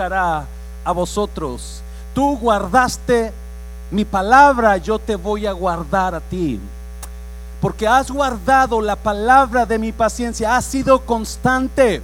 [0.00, 1.82] a vosotros.
[2.14, 3.32] Tú guardaste
[3.90, 6.60] mi palabra, yo te voy a guardar a ti.
[7.60, 12.02] Porque has guardado la palabra de mi paciencia, has sido constante.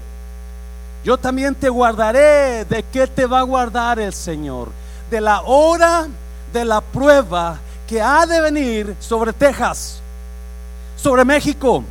[1.05, 2.65] Yo también te guardaré.
[2.65, 4.69] ¿De qué te va a guardar el Señor?
[5.11, 6.09] De la hora
[6.53, 10.01] de la prueba que ha de venir sobre Texas,
[10.97, 11.85] sobre México,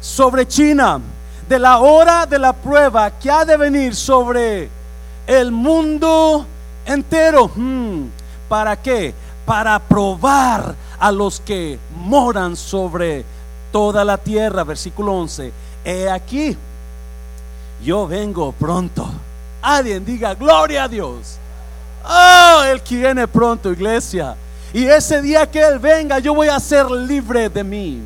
[0.00, 1.00] sobre China,
[1.48, 4.70] de la hora de la prueba que ha de venir sobre
[5.28, 6.44] el mundo
[6.84, 7.48] entero.
[7.54, 8.06] Hmm,
[8.48, 9.14] ¿Para qué?
[9.44, 13.24] Para probar a los que moran sobre
[13.70, 14.64] toda la tierra.
[14.64, 15.52] Versículo 11.
[15.84, 16.56] He aquí,
[17.84, 19.08] yo vengo pronto.
[19.62, 21.38] Alguien diga, gloria a Dios.
[22.04, 24.34] Oh, Él viene pronto, iglesia.
[24.72, 28.02] Y ese día que Él venga, yo voy a ser libre de mí.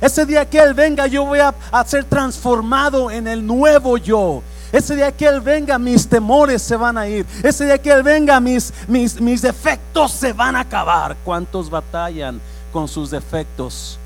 [0.00, 1.54] Ese día que Él venga, yo voy a,
[1.86, 4.42] ser transformado en el nuevo yo.
[4.72, 7.26] Ese día que Él venga, mis temores se van a ir.
[7.42, 11.16] Ese día que Él venga, mis, mis, mis defectos se van a acabar.
[11.24, 12.40] ¿Cuántos batallan
[12.72, 13.98] con sus defectos?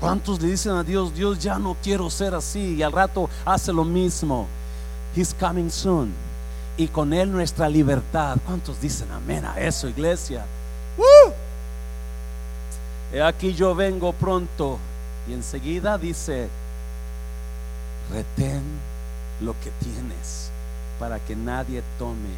[0.00, 2.74] ¿Cuántos le dicen a Dios, Dios ya no quiero ser así?
[2.74, 4.46] Y al rato hace lo mismo.
[5.14, 6.12] He's coming soon.
[6.76, 8.36] Y con Él nuestra libertad.
[8.44, 10.44] ¿Cuántos dicen amén a eso, iglesia?
[13.12, 14.78] He aquí yo vengo pronto.
[15.28, 16.48] Y enseguida dice,
[18.12, 18.62] retén
[19.40, 20.50] lo que tienes
[20.98, 22.34] para que nadie tome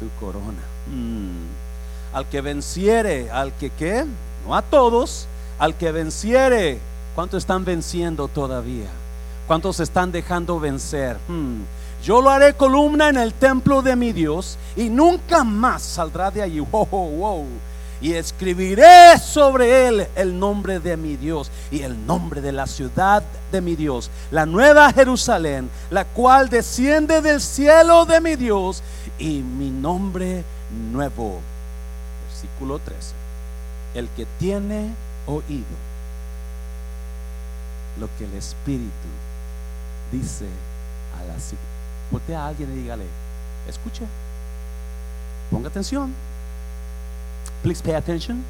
[0.00, 0.62] tu corona.
[0.86, 2.14] Mm.
[2.14, 4.04] Al que venciere, al que qué,
[4.46, 5.26] no a todos,
[5.58, 6.78] al que venciere,
[7.14, 8.90] ¿cuántos están venciendo todavía?
[9.46, 11.16] ¿Cuántos están dejando vencer?
[11.28, 11.62] Mm.
[12.02, 16.42] Yo lo haré columna en el templo de mi Dios y nunca más saldrá de
[16.42, 16.60] allí.
[16.60, 17.46] Wow, wow
[18.00, 23.22] y escribiré sobre él el nombre de mi Dios y el nombre de la ciudad
[23.50, 28.82] de mi Dios, la nueva Jerusalén, la cual desciende del cielo de mi Dios
[29.18, 30.44] y mi nombre
[30.92, 31.40] nuevo.
[32.28, 33.14] Versículo 13.
[33.94, 34.90] El que tiene
[35.26, 35.64] oído
[37.98, 38.90] lo que el Espíritu
[40.10, 40.46] dice
[41.18, 41.34] a la
[42.10, 43.04] Voltea a alguien y dígale,
[43.66, 44.04] escuche,
[45.50, 46.14] ponga atención.
[47.64, 48.44] Please pay attention.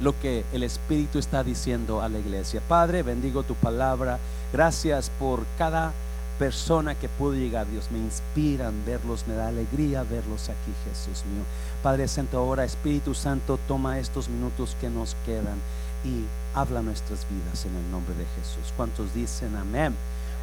[0.00, 2.60] Lo que el Espíritu está diciendo a la iglesia.
[2.66, 4.18] Padre, bendigo tu palabra.
[4.52, 5.92] Gracias por cada
[6.36, 7.92] persona que pudo llegar, Dios.
[7.92, 11.44] Me inspiran verlos, me da alegría verlos aquí, Jesús mío.
[11.80, 15.60] Padre Santo, ahora Espíritu Santo, toma estos minutos que nos quedan
[16.04, 16.24] y
[16.58, 18.72] habla nuestras vidas en el nombre de Jesús.
[18.76, 19.94] ¿Cuántos dicen amén?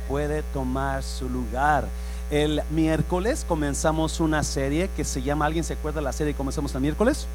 [0.08, 1.90] Puede tomar su lugar.
[2.32, 6.38] El miércoles comenzamos una serie que se llama, ¿alguien se acuerda de la serie que
[6.38, 7.28] comenzamos el miércoles?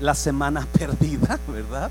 [0.00, 1.90] La semana perdida, ¿verdad?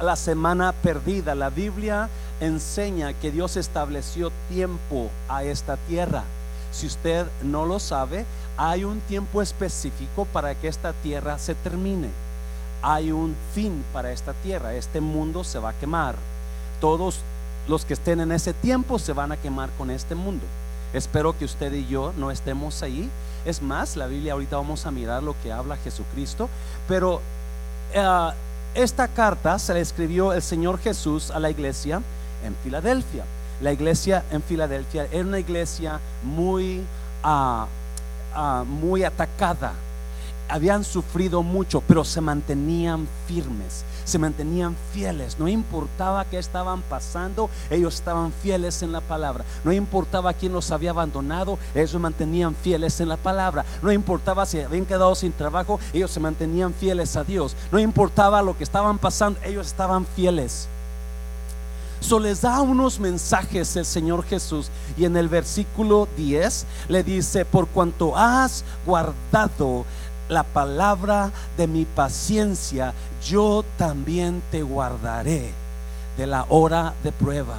[0.00, 1.34] La semana perdida.
[1.34, 2.08] La Biblia
[2.40, 6.24] enseña que Dios estableció tiempo a esta tierra.
[6.72, 8.24] Si usted no lo sabe,
[8.56, 12.08] hay un tiempo específico para que esta tierra se termine.
[12.82, 14.74] Hay un fin para esta tierra.
[14.74, 16.16] Este mundo se va a quemar.
[16.80, 17.20] Todos
[17.68, 20.44] los que estén en ese tiempo se van a quemar con este mundo.
[20.92, 23.10] Espero que usted y yo no estemos ahí.
[23.44, 26.48] Es más, la Biblia ahorita vamos a mirar lo que habla Jesucristo.
[26.86, 27.20] Pero
[27.94, 28.30] eh,
[28.74, 32.02] esta carta se la escribió el Señor Jesús a la iglesia
[32.44, 33.24] en Filadelfia.
[33.60, 36.82] La iglesia en Filadelfia era una iglesia muy,
[37.22, 37.66] ah,
[38.34, 39.72] ah, muy atacada.
[40.54, 45.38] Habían sufrido mucho, pero se mantenían firmes se mantenían fieles.
[45.38, 49.44] No importaba qué estaban pasando, ellos estaban fieles en la palabra.
[49.64, 53.64] No importaba quién los había abandonado, ellos se mantenían fieles en la palabra.
[53.82, 57.56] No importaba si habían quedado sin trabajo, ellos se mantenían fieles a Dios.
[57.72, 60.68] No importaba lo que estaban pasando, ellos estaban fieles.
[62.04, 67.46] So les da unos mensajes el Señor Jesús y en el versículo 10 le dice,
[67.46, 69.86] por cuanto has guardado
[70.28, 72.92] la palabra de mi paciencia,
[73.24, 75.52] yo también te guardaré
[76.16, 77.56] de la hora de prueba.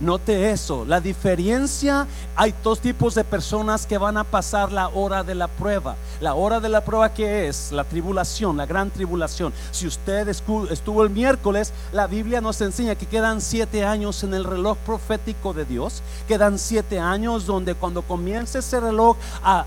[0.00, 5.22] Note eso, la diferencia, hay dos tipos de personas que van a pasar la hora
[5.22, 5.94] de la prueba.
[6.22, 9.52] La hora de la prueba que es la tribulación, la gran tribulación.
[9.72, 14.44] Si usted estuvo el miércoles, la Biblia nos enseña que quedan siete años en el
[14.44, 16.02] reloj profético de Dios.
[16.26, 19.66] Quedan siete años donde cuando comience ese reloj a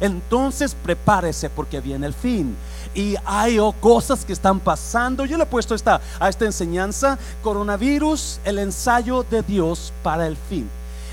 [0.00, 2.56] entonces prepárese porque viene el fin.
[2.94, 5.24] Y hay cosas que están pasando.
[5.24, 10.36] Yo le he puesto esta, a esta enseñanza, coronavirus, el ensayo de Dios para el
[10.36, 10.68] fin.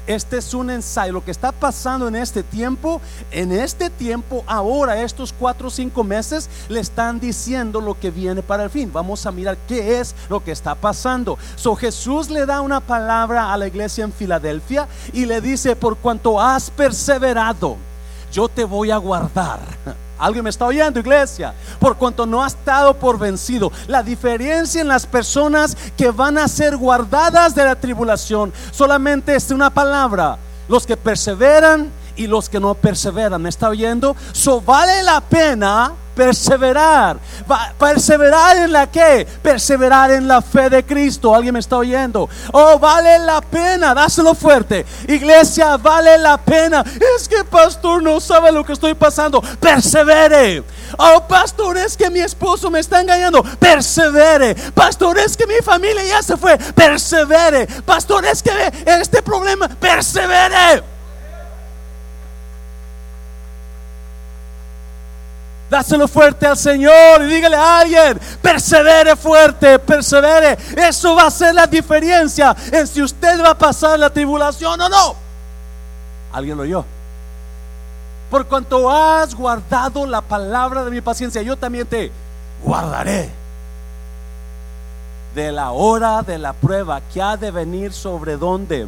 [0.06, 1.14] Este es un ensayo.
[1.14, 3.00] Lo que está pasando en este tiempo,
[3.32, 8.44] en este tiempo, ahora, estos cuatro o cinco meses, le están diciendo lo que viene
[8.44, 8.92] para el fin.
[8.92, 11.38] Vamos a mirar qué es lo que está pasando.
[11.56, 15.96] So Jesús le da una palabra a la iglesia en Filadelfia y le dice, por
[15.98, 17.78] cuanto has perseverado,
[18.34, 19.60] yo te voy a guardar.
[20.18, 21.54] Alguien me está oyendo, iglesia.
[21.80, 23.72] Por cuanto no has estado por vencido.
[23.88, 29.52] La diferencia en las personas que van a ser guardadas de la tribulación solamente es
[29.52, 30.38] una palabra.
[30.68, 33.42] Los que perseveran y los que no perseveran.
[33.42, 34.16] ¿Me está oyendo?
[34.32, 37.18] So vale la pena perseverar.
[37.78, 39.28] perseverar en la que?
[39.42, 41.34] Perseverar en la fe de Cristo.
[41.34, 42.30] ¿Alguien me está oyendo?
[42.52, 43.94] Oh, vale la pena.
[43.94, 44.86] Dáselo fuerte.
[45.08, 46.84] Iglesia, vale la pena.
[47.16, 49.42] Es que pastor no sabe lo que estoy pasando.
[49.60, 50.64] Persevere.
[50.98, 53.44] Oh, pastor, es que mi esposo me está engañando.
[53.60, 54.56] Persevere.
[54.74, 56.58] Pastor, es que mi familia ya se fue.
[56.58, 57.68] Persevere.
[57.86, 58.52] Pastor, es que
[58.86, 59.68] este problema.
[59.68, 60.93] Persevere.
[65.70, 70.58] Dáselo fuerte al Señor y dígale a alguien, persevere fuerte, persevere.
[70.78, 74.90] Eso va a ser la diferencia en si usted va a pasar la tribulación o
[74.90, 75.16] no.
[76.32, 76.86] ¿Alguien lo oyó?
[78.30, 82.12] Por cuanto has guardado la palabra de mi paciencia, yo también te
[82.64, 83.30] guardaré
[85.36, 88.88] de la hora de la prueba que ha de venir sobre donde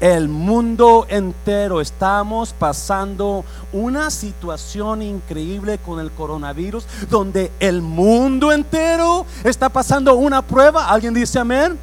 [0.00, 9.26] el mundo entero estamos pasando una situación increíble con el coronavirus, donde el mundo entero
[9.44, 10.88] está pasando una prueba.
[10.88, 11.78] ¿Alguien dice amén?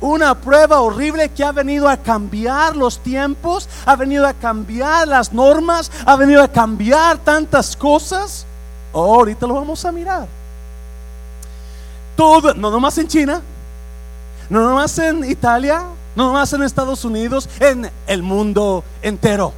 [0.00, 5.32] Una prueba horrible que ha venido a cambiar los tiempos, ha venido a cambiar las
[5.32, 8.46] normas, ha venido a cambiar tantas cosas.
[8.92, 10.26] Oh, ahorita lo vamos a mirar.
[12.16, 13.42] Todo, no nomás en China,
[14.48, 15.84] no nomás en Italia,
[16.20, 19.54] no más en Estados Unidos, en el mundo entero.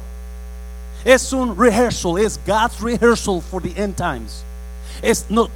[1.03, 4.45] Es un rehearsal, es God's rehearsal for the end times.
[5.01, 5.49] Es, no,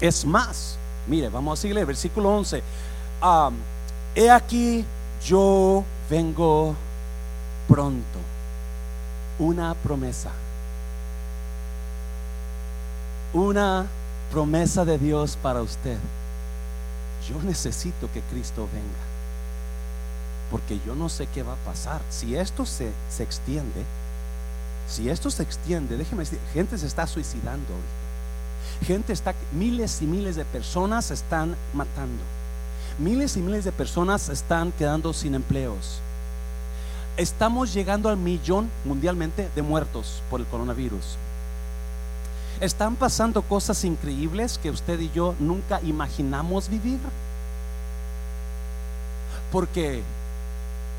[0.00, 0.76] es más.
[1.06, 2.60] Mire, vamos a seguirle, versículo 11.
[3.22, 3.54] Um,
[4.16, 4.84] he aquí,
[5.24, 6.74] yo vengo
[7.68, 8.18] pronto.
[9.38, 10.32] Una promesa.
[13.32, 13.86] Una
[14.32, 15.98] promesa de Dios para usted.
[17.28, 19.11] Yo necesito que Cristo venga
[20.52, 22.02] porque yo no sé qué va a pasar.
[22.10, 23.82] Si esto se, se extiende,
[24.86, 28.86] si esto se extiende, déjeme decir, gente se está suicidando ahorita.
[28.86, 32.22] Gente está, miles y miles de personas están matando.
[32.98, 36.00] Miles y miles de personas están quedando sin empleos.
[37.16, 41.16] Estamos llegando al millón mundialmente de muertos por el coronavirus.
[42.60, 47.00] Están pasando cosas increíbles que usted y yo nunca imaginamos vivir.
[49.50, 50.02] Porque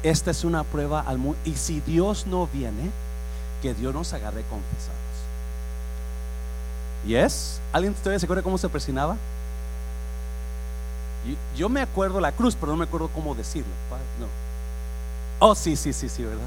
[0.04, 1.38] esta es una prueba al mundo.
[1.46, 2.92] Y si Dios no viene,
[3.62, 5.00] que Dios nos agarre confesados.
[7.08, 7.62] ¿Yes?
[7.72, 9.16] ¿Alguien todavía se acuerda cómo se presionaba?
[11.56, 13.72] Yo me acuerdo la cruz, pero no me acuerdo cómo decirlo.
[14.20, 14.28] No.
[15.40, 16.42] Oh, sí, sí, sí, sí, ¿verdad?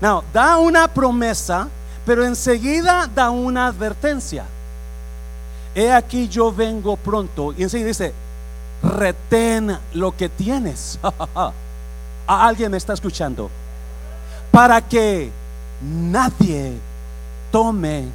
[0.00, 1.68] No, da una promesa,
[2.04, 4.44] pero enseguida da una advertencia.
[5.74, 7.54] He aquí yo vengo pronto.
[7.56, 8.12] Y enseguida dice,
[8.82, 10.98] retén lo que tienes.
[12.28, 13.50] alguien me está escuchando?
[14.50, 15.30] Para que
[15.80, 16.74] nadie
[17.50, 18.08] tome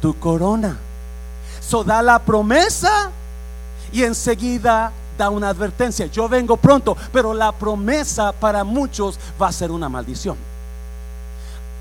[0.00, 0.78] tu corona.
[1.60, 3.10] So da la promesa
[3.92, 6.06] y enseguida da una advertencia.
[6.06, 10.36] Yo vengo pronto, pero la promesa para muchos va a ser una maldición.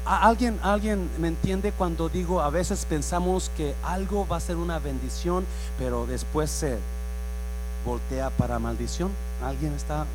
[0.05, 4.77] ¿Alguien, ¿Alguien me entiende cuando digo a veces pensamos que algo va a ser una
[4.77, 5.45] bendición,
[5.77, 6.77] pero después se
[7.85, 9.11] voltea para maldición?
[9.41, 10.05] ¿Alguien está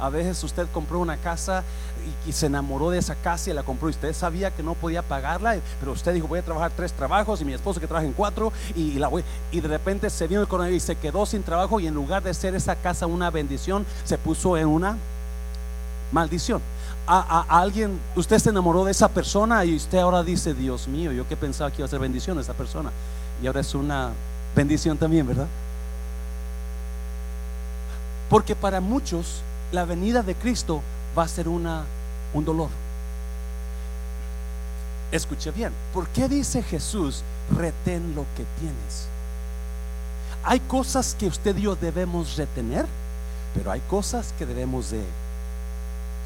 [0.00, 1.64] a veces usted compró una casa
[2.26, 5.02] y, se enamoró de esa casa y la compró y usted sabía que no podía
[5.02, 8.12] pagarla, pero usted dijo voy a trabajar tres trabajos y mi esposo que trabaja en
[8.12, 11.42] cuatro y, la voy, y de repente se vino el coronavirus y se quedó sin
[11.42, 14.96] trabajo y en lugar de ser esa casa una bendición, se puso en una
[16.12, 16.60] maldición.
[17.10, 21.26] A, alguien, usted se enamoró de esa persona y usted ahora dice, Dios mío, yo
[21.26, 22.90] que pensaba que iba a ser bendición esa persona.
[23.42, 24.10] Y ahora es una
[24.54, 25.46] bendición también, ¿verdad?
[28.28, 29.40] Porque para muchos
[29.72, 30.82] la venida de Cristo
[31.16, 31.84] va a ser una,
[32.32, 32.70] un dolor.
[35.10, 39.08] Escuche bien, ¿por qué dice Jesús, retén lo que tienes?
[40.44, 42.86] Hay cosas que usted y yo debemos retener,
[43.54, 45.02] pero hay cosas que debemos de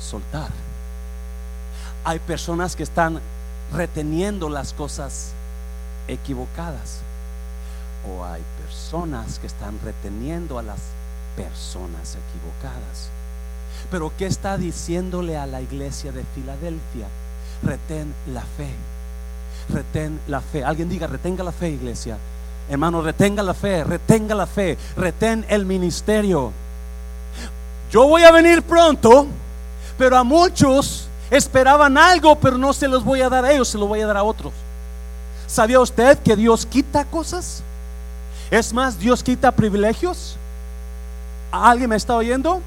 [0.01, 0.51] soltar.
[2.05, 3.21] Hay personas que están
[3.73, 5.33] reteniendo las cosas
[6.09, 6.99] equivocadas.
[8.09, 10.81] O hay personas que están reteniendo a las
[11.37, 13.11] personas equivocadas.
[13.93, 17.07] Pero ¿qué está diciéndole a la iglesia de Filadelfia?
[17.63, 18.71] Retén la fe.
[19.69, 20.65] Retén la fe.
[20.65, 22.17] Alguien diga, retenga la fe, iglesia.
[22.71, 26.53] Hermano, retenga la fe, retenga la fe, retén el ministerio.
[27.91, 29.27] Yo voy a venir pronto,
[29.99, 33.77] pero a muchos esperaban algo, pero no se los voy a dar a ellos, se
[33.77, 34.55] los voy a dar a otros.
[35.47, 37.63] ¿Sabía usted que Dios quita cosas?
[38.51, 40.39] Es más, Dios quita privilegios.
[41.51, 42.63] ¿Alguien me está oyendo?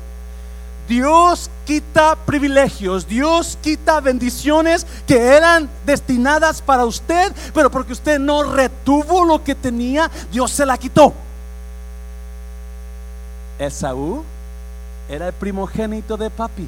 [0.87, 8.43] Dios quita privilegios, Dios quita bendiciones que eran destinadas para usted, pero porque usted no
[8.43, 11.13] retuvo lo que tenía, Dios se la quitó.
[13.57, 14.23] Esaú
[15.09, 16.67] era el primogénito de papi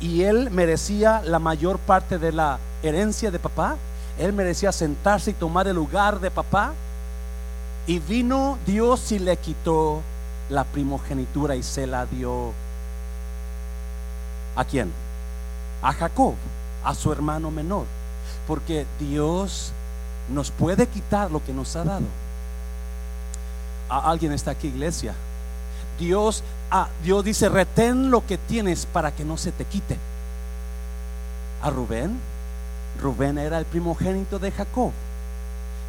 [0.00, 3.76] y él merecía la mayor parte de la herencia de papá.
[4.18, 6.72] Él merecía sentarse y tomar el lugar de papá.
[7.86, 10.02] Y vino Dios y le quitó
[10.48, 12.52] la primogenitura y se la dio
[14.54, 14.92] ¿A quién?
[15.82, 16.34] A Jacob,
[16.84, 17.86] a su hermano menor.
[18.46, 19.72] Porque Dios
[20.28, 22.06] nos puede quitar lo que nos ha dado.
[23.88, 25.14] ¿A ¿Alguien está aquí, iglesia?
[25.98, 29.98] Dios, ah, Dios dice, retén lo que tienes para que no se te quite.
[31.62, 32.18] A Rubén,
[33.00, 34.92] Rubén era el primogénito de Jacob.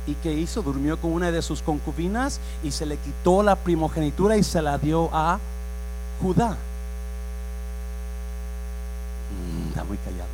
[0.06, 0.62] ¿Y qué hizo?
[0.62, 4.78] Durmió con una de sus concubinas y se le quitó la primogenitura y se la
[4.78, 5.40] dio a
[6.22, 6.58] Judá
[9.84, 10.30] muy callados.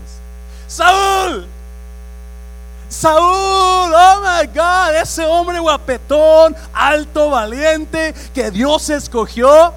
[0.68, 1.48] Saúl.
[2.90, 9.74] Saúl, oh my God, ese hombre guapetón, alto, valiente, que Dios escogió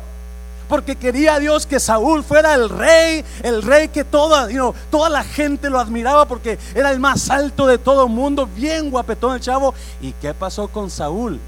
[0.73, 4.49] porque quería Dios que Saúl fuera el rey, el rey que toda,
[4.91, 8.91] toda la gente lo admiraba porque era el más alto de todo el mundo, bien
[8.91, 9.75] guapetón el chavo.
[10.01, 11.39] ¿Y qué pasó con Saúl?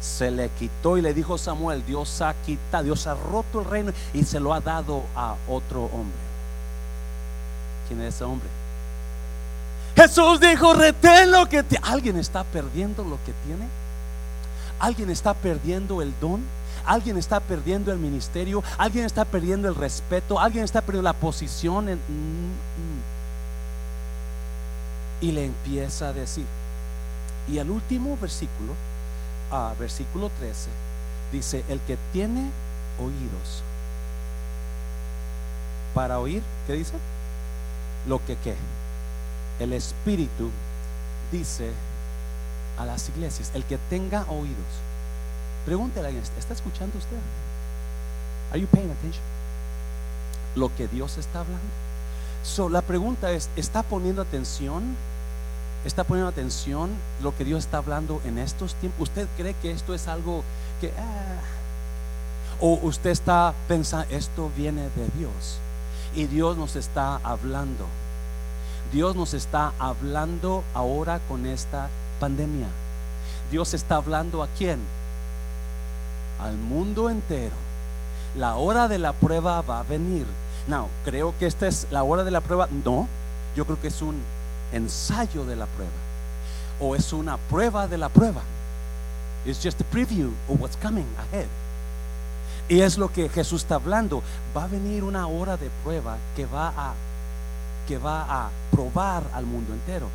[0.00, 3.92] Se le quitó y le dijo Samuel, Dios ha quitado, Dios ha roto el reino
[4.14, 6.27] y se lo ha dado a otro hombre.
[7.88, 8.48] ¿Quién es ese hombre?
[9.96, 13.66] Jesús dijo, retén lo que alguien está perdiendo lo que tiene.
[14.78, 16.40] Alguien está perdiendo el don.
[16.84, 18.62] Alguien está perdiendo el ministerio.
[18.76, 20.38] Alguien está perdiendo el respeto.
[20.38, 21.86] Alguien está perdiendo la posición.
[21.86, 23.00] Mm, mm.
[25.22, 26.46] Y le empieza a decir.
[27.48, 28.74] Y el último versículo,
[29.50, 30.68] ah, versículo 13,
[31.32, 32.50] dice, el que tiene
[33.00, 33.64] oídos
[35.92, 36.92] para oír, ¿qué dice?
[38.08, 38.54] Lo que qué.
[39.60, 40.50] El Espíritu
[41.30, 41.70] dice
[42.78, 44.72] a las iglesias, el que tenga oídos.
[45.64, 47.18] Pregúntele a alguien, ¿está escuchando usted?
[48.50, 49.22] Are you paying attention?
[50.54, 51.66] Lo que Dios está hablando.
[52.42, 54.96] So, la pregunta es, ¿está poniendo atención?
[55.84, 56.90] ¿Está poniendo atención
[57.22, 59.08] lo que Dios está hablando en estos tiempos?
[59.08, 60.42] ¿Usted cree que esto es algo
[60.80, 60.92] que...
[60.96, 61.40] Ah,
[62.60, 65.58] o usted está pensando, esto viene de Dios?
[66.18, 67.86] Y Dios nos está hablando.
[68.92, 72.66] Dios nos está hablando ahora con esta pandemia.
[73.52, 74.80] Dios está hablando a quién?
[76.40, 77.54] Al mundo entero.
[78.36, 80.26] La hora de la prueba va a venir.
[80.66, 82.68] No, creo que esta es la hora de la prueba.
[82.84, 83.06] No,
[83.54, 84.20] yo creo que es un
[84.72, 85.92] ensayo de la prueba.
[86.80, 88.42] O es una prueba de la prueba.
[89.46, 91.46] It's just a preview of what's coming ahead.
[92.68, 94.22] Y es lo que Jesús está hablando.
[94.56, 96.94] Va a venir una hora de prueba que va a
[97.86, 100.08] que va a probar al mundo entero.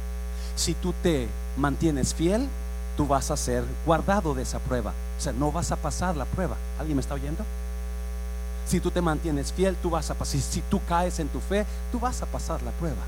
[0.55, 2.47] Si tú te mantienes fiel,
[2.95, 4.93] tú vas a ser guardado de esa prueba.
[5.17, 6.55] O sea, no vas a pasar la prueba.
[6.77, 7.43] ¿Alguien me está oyendo?
[8.67, 10.39] Si tú te mantienes fiel, tú vas a pasar.
[10.39, 13.01] Si, tú caes en tu fe, tú vas a pasar la prueba.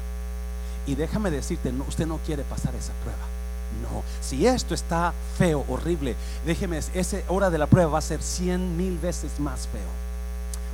[0.87, 3.34] Y déjame decirte, usted no quiere pasar esa prueba.
[3.81, 8.21] No, si esto está feo, horrible, déjeme, esa hora de la prueba va a ser
[8.21, 10.05] cien mil veces más feo.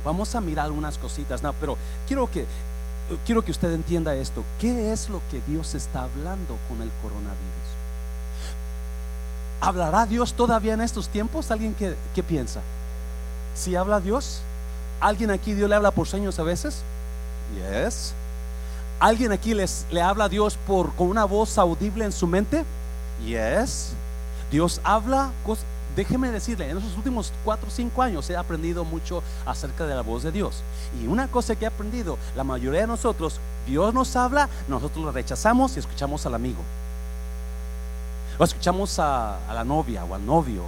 [0.04, 2.46] Vamos a mirar unas cositas, no, pero quiero que
[3.26, 4.44] quiero que usted entienda esto.
[4.60, 7.38] ¿Qué es lo que Dios está hablando con el coronavirus?
[9.60, 11.50] ¿Hablará Dios todavía en estos tiempos?
[11.50, 12.60] ¿Alguien que, piensa?
[13.54, 14.40] Si habla Dios,
[15.00, 16.82] ¿alguien aquí Dios le habla por sueños a veces?
[17.54, 18.12] Yes.
[18.98, 22.64] ¿Alguien aquí les, le habla a Dios por, con una voz audible en su mente?
[23.24, 23.92] Yes.
[24.50, 25.30] Dios habla,
[25.96, 30.02] déjeme decirle, en esos últimos cuatro o cinco años he aprendido mucho acerca de la
[30.02, 30.62] voz de Dios.
[31.02, 35.12] Y una cosa que he aprendido, la mayoría de nosotros, Dios nos habla, nosotros lo
[35.12, 36.60] rechazamos y escuchamos al amigo.
[38.38, 40.62] O escuchamos a, la novia o al novio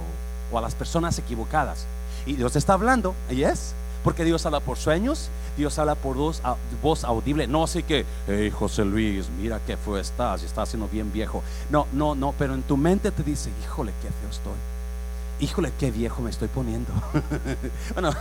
[0.51, 1.85] o a las personas equivocadas.
[2.25, 3.73] Y Dios está hablando, yes.
[4.05, 7.47] Porque Dios habla por sueños, Dios habla por voz, audible.
[7.47, 11.41] No así que, hey José Luis, mira qué fue estás, estás siendo bien viejo.
[11.71, 14.53] No, no, no, pero en tu mente te dice, híjole, qué feo estoy.
[15.39, 16.93] Híjole, qué viejo me estoy poniendo.
[17.93, 18.11] bueno,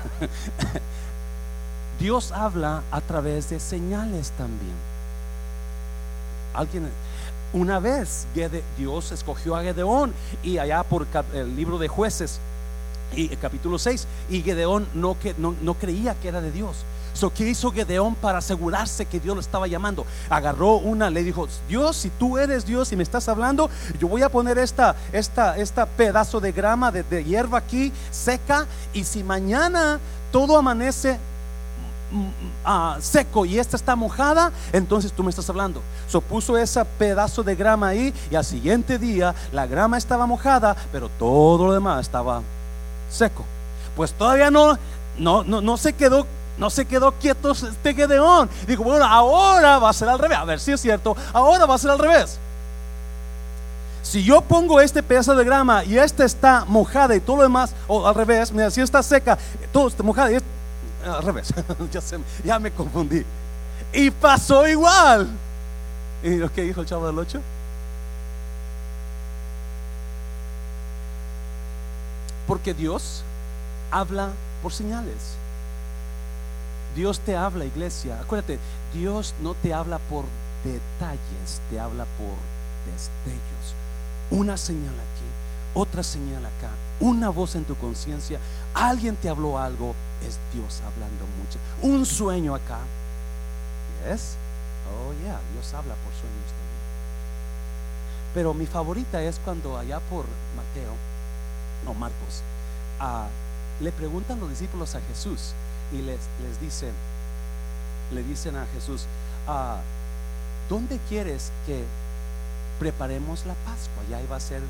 [2.01, 4.77] Dios habla a través de señales también.
[6.55, 6.89] Alguien,
[7.53, 8.27] una vez
[8.79, 12.41] Dios escogió a Gedeón y allá por el libro de jueces
[13.17, 16.85] y el capítulo 6 y Gedeón no, no, no creía que era de Dios.
[17.15, 20.05] So, ¿Qué hizo Gedeón para asegurarse que Dios lo estaba llamando?
[20.29, 23.71] Agarró una, le dijo, Dios, si tú eres Dios y me estás hablando,
[24.01, 29.05] yo voy a poner esta, esta, esta pedazo de grama, de, hierba aquí seca, y
[29.05, 30.01] si mañana
[30.33, 31.17] todo amanece
[32.11, 32.33] mm, mm,
[32.65, 35.83] ah, seco y esta está mojada, entonces tú me estás hablando.
[36.09, 40.77] So puso ese pedazo de grama ahí y al siguiente día la grama estaba mojada,
[40.91, 42.43] pero todo lo demás estaba
[43.15, 43.45] seco.
[43.97, 44.79] Pues todavía no,
[45.19, 48.49] no, no, no se quedó no se quedó quieto este Gedeón.
[48.67, 50.39] Dijo, bueno, ahora va a ser al revés.
[50.39, 52.39] A ver si es cierto, ahora va a ser al revés.
[54.03, 57.75] Si yo pongo este pedazo de grama y esta está mojada y todo lo demás,
[57.89, 59.39] o al revés, mira, si está seca,
[59.73, 60.39] todo está mojado y
[61.05, 61.53] al revés,
[61.91, 62.01] ya,
[62.45, 63.25] ya, me confundí.
[63.93, 65.29] Y pasó igual.
[66.23, 67.41] ¿Y lo que dijo el chavo del 8?
[72.47, 73.23] Porque Dios
[73.91, 74.31] habla
[74.63, 75.37] por señales.
[76.95, 78.21] Dios te habla, iglesia.
[78.21, 78.59] Acuérdate,
[78.93, 80.25] Dios no te habla por
[80.65, 82.37] detalles, te habla por
[82.93, 83.75] destellos.
[84.31, 85.29] Una señal aquí,
[85.75, 86.71] otra señal acá,
[87.01, 88.39] una voz en tu conciencia.
[88.75, 89.95] Alguien te habló algo,
[90.27, 91.59] es Dios hablando mucho.
[91.83, 92.79] Un sueño acá.
[94.09, 94.37] ¿Yes?
[94.87, 96.65] Oh, yeah, Dios habla por sueños también.
[98.35, 100.95] Pero mi favorita es cuando allá por Mateo,
[101.85, 102.43] no Marcos,
[103.01, 103.27] ah,
[103.81, 105.53] le preguntan los discípulos a Jesús
[105.93, 106.93] y les, les dicen,
[108.13, 109.07] le dicen a Jesús,
[109.47, 109.81] ah,
[110.69, 111.85] ¿dónde quieres que
[112.79, 114.03] preparemos la Pascua?
[114.09, 114.63] Ya iba a ser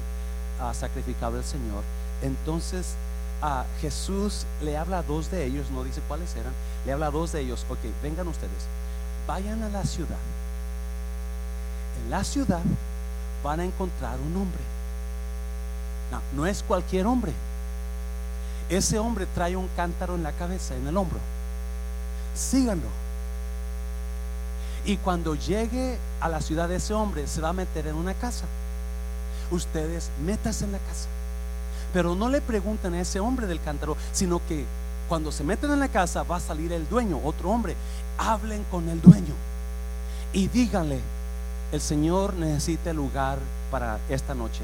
[0.60, 1.82] ah, sacrificado el Señor.
[2.22, 2.94] Entonces
[3.42, 6.52] a Jesús le habla a dos de ellos, no dice cuáles eran,
[6.86, 8.50] le habla a dos de ellos, ok, vengan ustedes,
[9.26, 10.18] vayan a la ciudad.
[12.02, 12.62] En la ciudad
[13.42, 14.73] van a encontrar un hombre.
[16.10, 17.32] No, no es cualquier hombre
[18.68, 21.18] ese hombre trae un cántaro en la cabeza, en el hombro.
[22.34, 22.88] Síganlo.
[24.84, 28.14] Y cuando llegue a la ciudad de ese hombre, se va a meter en una
[28.14, 28.44] casa.
[29.50, 31.08] Ustedes métanse en la casa.
[31.92, 34.64] Pero no le pregunten a ese hombre del cántaro, sino que
[35.08, 37.76] cuando se meten en la casa va a salir el dueño, otro hombre.
[38.18, 39.34] Hablen con el dueño
[40.32, 41.00] y díganle,
[41.72, 43.38] el Señor necesita lugar
[43.70, 44.62] para esta noche.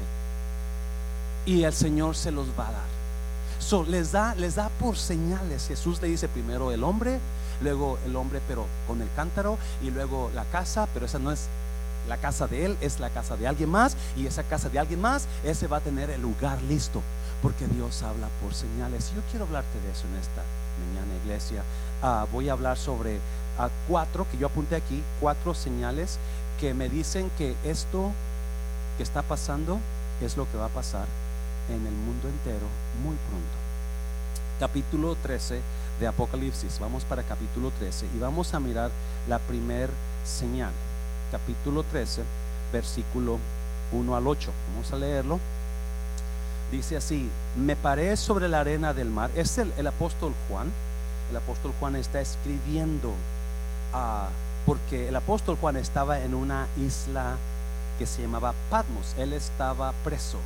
[1.45, 3.01] Y el Señor se los va a dar
[3.87, 5.67] les, da, les da por señales.
[5.67, 7.19] Jesús le dice primero el hombre,
[7.61, 11.47] luego el hombre pero con el cántaro y luego la casa, pero esa no es
[12.09, 14.99] la casa de él, es la casa de alguien más y esa casa de alguien
[14.99, 17.01] más, ese va a tener el lugar listo,
[17.41, 19.11] porque Dios habla por señales.
[19.15, 20.41] Yo quiero hablarte de eso en esta
[20.85, 21.63] mañana, iglesia.
[22.01, 23.19] Ah, voy a hablar sobre
[23.57, 26.17] ah, cuatro que yo apunté aquí, cuatro señales
[26.59, 28.11] que me dicen que esto
[28.97, 29.79] que está pasando
[30.19, 31.20] es lo que va a pasar
[31.75, 32.67] en el mundo entero
[33.03, 33.57] muy pronto.
[34.59, 35.61] Capítulo 13
[35.99, 36.79] de Apocalipsis.
[36.79, 38.91] Vamos para capítulo 13 y vamos a mirar
[39.27, 39.89] la primer
[40.23, 40.71] señal.
[41.31, 42.23] Capítulo 13,
[42.71, 43.39] versículo
[43.91, 44.51] 1 al 8.
[44.73, 45.39] Vamos a leerlo.
[46.71, 49.31] Dice así, me paré sobre la arena del mar.
[49.35, 50.71] Es el, el apóstol Juan.
[51.29, 53.13] El apóstol Juan está escribiendo
[53.93, 54.29] a
[54.65, 57.35] porque el apóstol Juan estaba en una isla
[57.97, 59.15] que se llamaba Patmos.
[59.17, 60.37] Él estaba preso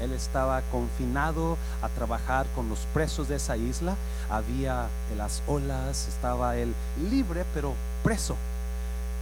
[0.00, 3.96] él estaba confinado a trabajar con los presos de esa isla.
[4.28, 6.74] Había las olas, estaba él
[7.10, 8.36] libre pero preso.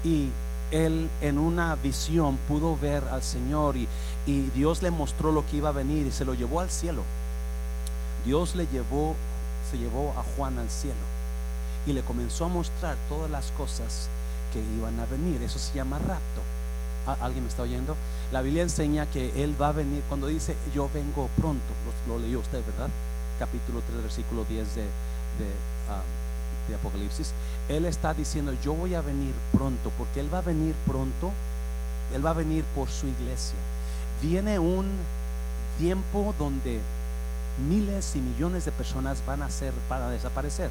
[0.05, 0.31] Y
[0.71, 3.89] él en una visión pudo ver al Señor y,
[4.55, 7.03] Dios le mostró lo que iba a venir y se lo llevó al cielo.
[8.25, 9.17] Dios le llevó,
[9.71, 10.95] se llevó a Juan al cielo
[11.87, 14.09] y le comenzó a mostrar todas las cosas
[14.53, 15.43] que iban a venir.
[15.43, 16.41] Eso se llama rapto.
[17.07, 17.97] ¿Alguien me está oyendo?
[18.31, 21.63] La Biblia enseña que Él va a venir cuando dice yo vengo pronto.
[22.07, 22.89] Lo, leyó usted, ¿verdad?
[23.39, 27.33] Capítulo 3, versículo 10 de, um, de Apocalipsis.
[27.69, 31.33] Él está diciendo yo voy a venir pronto porque Él va a venir pronto.
[32.15, 33.57] Él va a venir por su iglesia.
[34.21, 34.87] Viene un
[35.79, 36.81] tiempo donde
[37.69, 40.71] miles y millones de personas van a ser, van a desaparecer.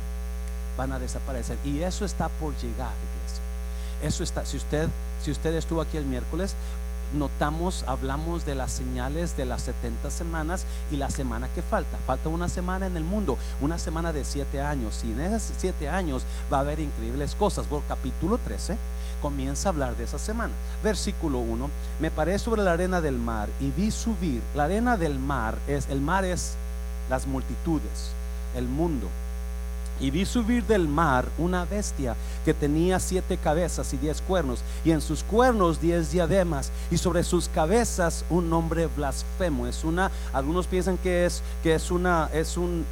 [0.78, 1.58] Van a desaparecer.
[1.66, 3.44] Y eso está por llegar, iglesia.
[4.02, 4.88] Eso está, si usted,
[5.24, 6.56] si usted estuvo aquí el miércoles,
[7.14, 11.98] notamos, hablamos de las señales de las 70 semanas y la semana que falta.
[12.06, 15.02] Falta una semana en el mundo, una semana de siete años.
[15.04, 17.68] Y en esos siete años va a haber increíbles cosas.
[17.68, 18.78] Por capítulo 13
[19.22, 20.54] comienza a hablar de esa semana.
[20.84, 24.42] Versículo 1, me paré sobre la arena del mar y vi subir.
[24.56, 26.54] La arena del mar es, el mar es
[27.10, 28.12] las multitudes,
[28.56, 29.08] el mundo.
[30.02, 34.92] Y vi subir del mar una bestia que tenía siete cabezas y diez cuernos, y
[34.92, 39.68] en sus cuernos diez diademas, y sobre sus cabezas un nombre blasfemo.
[39.68, 42.84] Es una, algunos piensan que es, que es una, es un,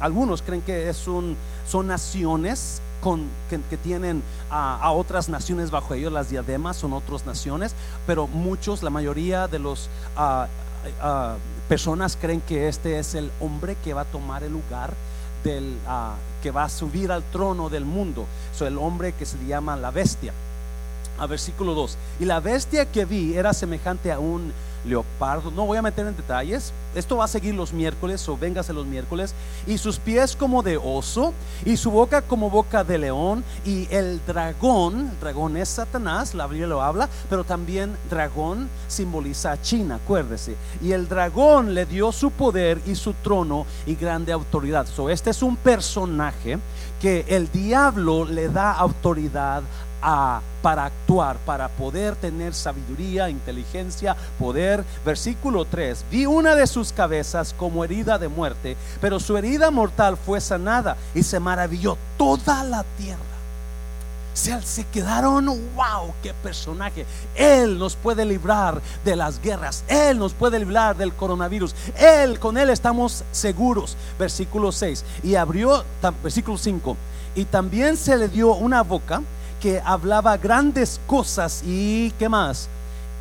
[0.00, 1.36] algunos creen que es un,
[1.68, 7.74] son naciones con, que, tienen a, otras naciones bajo ellos, las diademas son otras naciones,
[8.06, 10.46] pero muchos, la mayoría de los ah,
[11.68, 14.94] personas creen que este es el hombre que va a tomar el lugar
[15.44, 18.26] del ah, que va a subir al trono del mundo.
[18.56, 20.32] So, el hombre que se le llama la bestia.
[21.18, 21.96] A versículo 2.
[22.20, 24.52] Y la bestia que vi era semejante a un
[24.84, 25.50] leopardo.
[25.50, 26.72] No voy a meter en detalles.
[26.94, 29.34] Esto va a seguir los miércoles o véngase los miércoles.
[29.66, 31.32] Y sus pies como de oso
[31.64, 33.44] y su boca como boca de león.
[33.64, 39.62] Y el dragón, dragón es Satanás, la Biblia lo habla, pero también dragón simboliza a
[39.62, 40.56] China, acuérdese.
[40.82, 44.86] Y el dragón le dio su poder y su trono y grande autoridad.
[44.86, 46.58] So, este es un personaje
[47.00, 49.62] que el diablo le da autoridad
[50.02, 54.84] a, para actuar, para poder tener sabiduría, inteligencia, poder.
[55.04, 60.16] Versículo 3, vi una de sus cabezas como herida de muerte, pero su herida mortal
[60.16, 63.18] fue sanada y se maravilló toda la tierra.
[64.32, 67.04] Se, se quedaron, wow, qué personaje.
[67.34, 69.84] Él nos puede librar de las guerras.
[69.88, 71.74] Él nos puede librar del coronavirus.
[71.98, 73.96] Él, con Él estamos seguros.
[74.18, 75.04] Versículo 6.
[75.24, 75.84] Y abrió,
[76.22, 76.96] versículo 5.
[77.34, 79.20] Y también se le dio una boca
[79.60, 82.68] que hablaba grandes cosas y qué más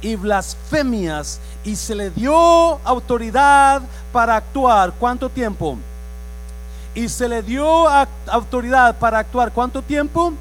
[0.01, 2.33] y blasfemias y se le dio
[2.85, 4.93] autoridad para actuar.
[4.97, 5.77] Cuánto tiempo
[6.95, 7.87] y se le dio
[8.27, 9.51] autoridad para actuar.
[9.51, 10.33] Cuánto tiempo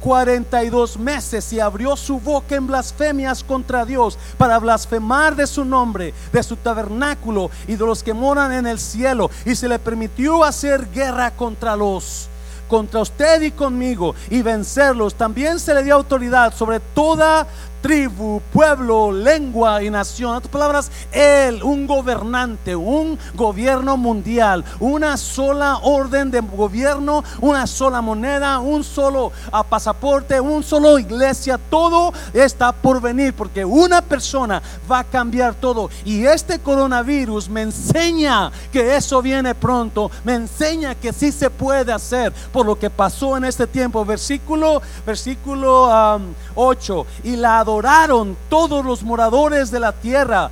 [0.00, 6.12] 42 meses y abrió su boca en blasfemias contra Dios para blasfemar de su nombre,
[6.32, 9.30] de su tabernáculo y de los que moran en el cielo.
[9.44, 12.28] Y se le permitió hacer guerra contra los
[12.72, 15.14] contra usted y conmigo y vencerlos.
[15.14, 17.46] También se le dio autoridad sobre toda
[17.82, 20.30] tribu, pueblo, lengua y nación.
[20.30, 27.66] En otras palabras, Él, un gobernante, un gobierno mundial, una sola orden de gobierno, una
[27.66, 34.00] sola moneda, un solo ah, pasaporte, un solo iglesia, todo está por venir porque una
[34.00, 35.90] persona va a cambiar todo.
[36.04, 41.92] Y este coronavirus me enseña que eso viene pronto, me enseña que sí se puede
[41.92, 44.04] hacer por lo que pasó en este tiempo.
[44.04, 46.20] Versículo, versículo
[46.54, 47.06] 8.
[47.24, 50.50] Y la adoraron todos los moradores de la tierra.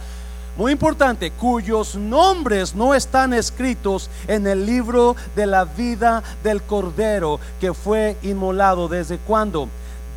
[0.57, 7.39] Muy importante, cuyos nombres no están escritos en el libro de la vida del Cordero
[7.61, 8.89] que fue inmolado.
[8.89, 9.69] ¿Desde cuándo?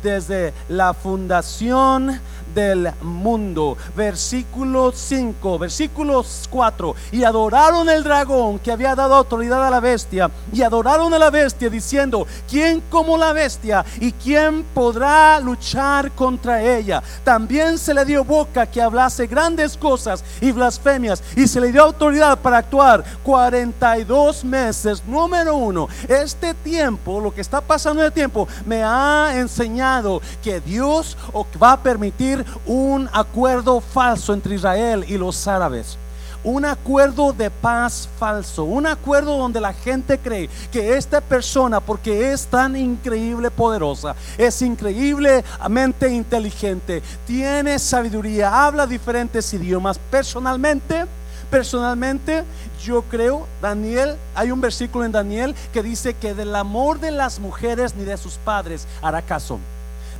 [0.02, 2.20] Desde la fundación
[2.54, 3.76] del mundo.
[3.96, 6.94] Versículo 5, versículo 4.
[7.12, 10.30] Y adoraron el dragón que había dado autoridad a la bestia.
[10.52, 13.84] Y adoraron a la bestia diciendo, ¿quién como la bestia?
[14.00, 17.02] ¿Y quién podrá luchar contra ella?
[17.24, 21.22] También se le dio boca que hablase grandes cosas y blasfemias.
[21.36, 25.02] Y se le dio autoridad para actuar 42 meses.
[25.06, 30.60] Número uno, este tiempo, lo que está pasando en el tiempo, me ha enseñado que
[30.60, 31.16] Dios
[31.62, 35.98] va a permitir un acuerdo falso entre Israel y los árabes.
[36.42, 42.32] Un acuerdo de paz falso, un acuerdo donde la gente cree que esta persona, porque
[42.32, 49.98] es tan increíble poderosa, es increíblemente inteligente, tiene sabiduría, habla diferentes idiomas.
[50.10, 51.06] Personalmente,
[51.50, 52.44] personalmente,
[52.84, 57.40] yo creo, Daniel, hay un versículo en Daniel que dice que del amor de las
[57.40, 59.58] mujeres ni de sus padres hará caso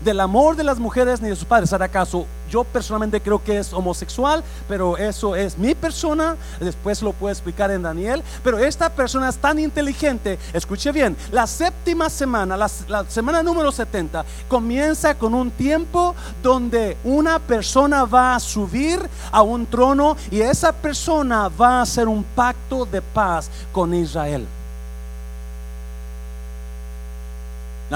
[0.04, 2.26] del amor de las mujeres ni de sus padres hará caso.
[2.50, 6.36] Yo personalmente creo que es homosexual, pero eso es mi persona.
[6.60, 8.22] Después lo puedo explicar en Daniel.
[8.44, 10.38] Pero esta persona es tan inteligente.
[10.52, 12.68] Escuche bien, la séptima semana, la,
[13.08, 19.00] semana número 70, comienza con un tiempo donde una persona va a subir
[19.32, 24.46] a un trono y esa persona va a hacer un pacto de paz con Israel.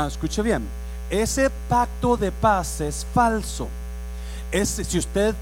[0.07, 0.78] Escuche bien.
[1.11, 3.69] Ese pacto de paz es falso.
[4.53, 5.35] Es, si usted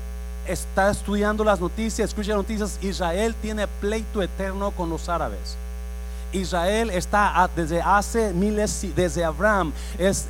[0.47, 5.57] está estudiando las noticias, escucha las noticias, Israel tiene pleito eterno con los árabes.
[6.33, 9.73] Israel está desde hace miles, desde Abraham,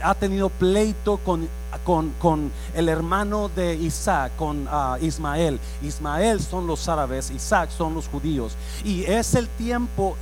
[0.02, 1.48] ha tenido pleito con,
[1.84, 5.58] con, con el hermano de Isaac, con ah, Ismael.
[5.82, 8.56] Ismael son los árabes, Isaac son los judíos.
[8.84, 10.16] Y es el tiempo,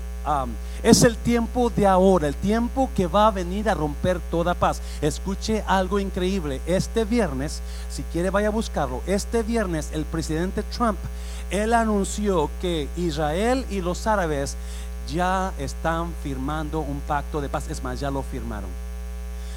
[0.83, 4.81] es el tiempo de ahora, el tiempo que va a venir a romper toda paz.
[5.01, 6.61] Escuche algo increíble.
[6.67, 10.99] Este viernes, si quiere vaya a buscarlo, este viernes el presidente Trump,
[11.51, 14.57] él anunció que Israel y los árabes
[15.13, 17.69] ya están firmando un pacto de paz.
[17.71, 18.84] Es más, ya lo firmaron.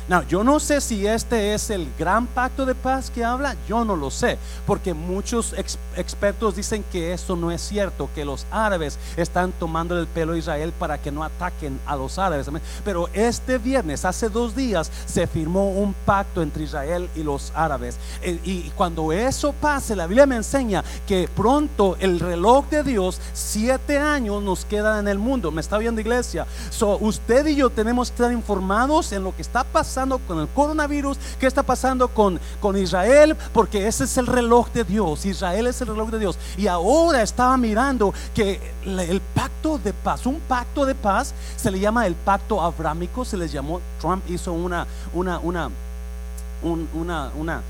[0.07, 3.83] No, yo no sé si este es el gran pacto de paz que habla, yo
[3.83, 5.53] no lo sé, porque muchos
[5.97, 10.37] expertos dicen que eso no es cierto, que los árabes están tomando el pelo a
[10.37, 12.47] Israel para que no ataquen a los árabes.
[12.85, 17.97] Pero este viernes, hace dos días, se firmó un pacto entre Israel y los árabes.
[18.21, 23.19] Eh, y cuando eso pase, la Biblia me enseña que pronto el reloj de Dios,
[23.33, 25.51] siete años nos quedan en el mundo.
[25.51, 26.47] ¿Me está viendo iglesia?
[26.69, 29.96] So, usted y yo tenemos que estar informados en lo que está pasando
[30.27, 34.83] con el coronavirus, qué está pasando con, con Israel, porque ese es el reloj de
[34.83, 35.25] Dios.
[35.25, 36.37] Israel es el reloj de Dios.
[36.55, 41.79] Y ahora estaba mirando que el pacto de paz, un pacto de paz, se le
[41.79, 45.71] llama el pacto abrámico, se les llamó, Trump hizo una, una, una,
[46.61, 47.61] una, una,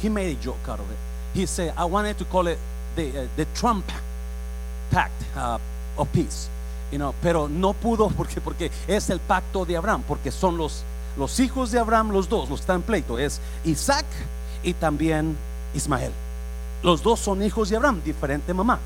[0.00, 0.98] he made a joke out of it.
[1.34, 2.58] He said, I wanted to call it
[2.94, 3.84] the, uh, the Trump
[4.90, 5.58] Pact uh,
[5.98, 6.48] of Peace.
[6.90, 10.84] You know, pero no pudo porque, porque es el pacto de Abraham, porque son los
[11.16, 14.06] los hijos de Abraham, los dos, los que están en pleito, es Isaac
[14.62, 15.36] y también
[15.74, 16.12] Ismael.
[16.82, 18.78] Los dos son hijos de Abraham, diferente mamá.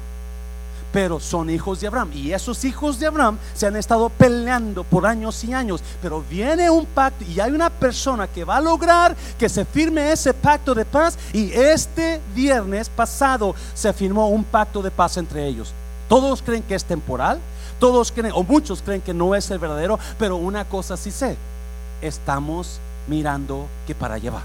[0.92, 2.10] Pero son hijos de Abraham.
[2.14, 5.82] Y esos hijos de Abraham se han estado peleando por años y años.
[6.00, 10.12] Pero viene un pacto y hay una persona que va a lograr que se firme
[10.12, 11.18] ese pacto de paz.
[11.32, 15.72] Y este viernes pasado se firmó un pacto de paz entre ellos.
[16.08, 17.40] Todos creen que es temporal.
[17.80, 19.98] Todos creen, o muchos creen que no es el verdadero.
[20.16, 21.36] Pero una cosa sí sé
[22.06, 24.42] estamos mirando que para llevar.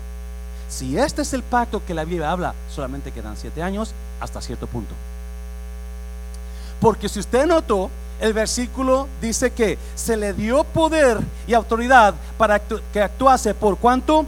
[0.69, 4.67] Si este es el pacto que la Biblia habla, solamente quedan siete años hasta cierto
[4.67, 4.93] punto.
[6.79, 12.59] Porque si usted notó, el versículo dice que se le dio poder y autoridad para
[12.59, 14.25] que actuase por cuánto?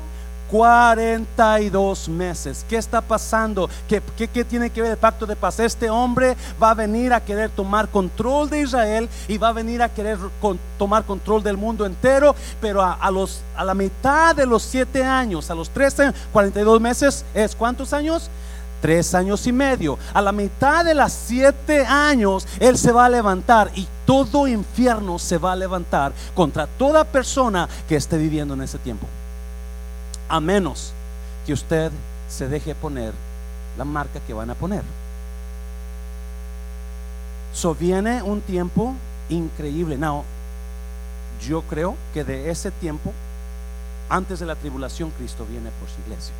[0.51, 2.65] 42 meses.
[2.67, 3.69] ¿Qué está pasando?
[3.87, 5.59] ¿Qué, ¿Qué, tiene que ver el pacto de paz?
[5.61, 9.81] Este hombre va a venir a querer tomar control de Israel y va a venir
[9.81, 10.17] a querer
[10.77, 15.49] tomar control del mundo entero, pero a, los, a la mitad de los siete años,
[15.49, 18.29] a los 13, 42 meses, ¿es cuántos años?
[18.81, 19.97] Tres años y medio.
[20.13, 25.17] A la mitad de las siete años, Él se va a levantar y todo infierno
[25.17, 29.07] se va a levantar contra toda persona que esté viviendo en ese tiempo
[30.31, 30.93] a menos
[31.45, 31.91] que usted
[32.29, 33.13] se deje poner
[33.77, 34.81] la marca que van a poner.
[37.53, 38.95] So viene un tiempo
[39.27, 39.97] increíble.
[39.97, 40.23] Now,
[41.45, 43.11] yo creo que de ese tiempo,
[44.07, 46.33] antes de la tribulación, Cristo viene por su iglesia.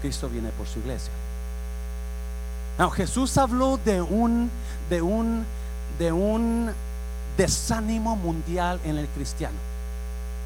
[0.00, 1.12] Cristo viene por su iglesia.
[2.80, 4.50] Now, Jesús habló de un,
[4.88, 5.46] de un,
[6.00, 6.72] de un
[7.36, 9.58] desánimo mundial en el cristiano.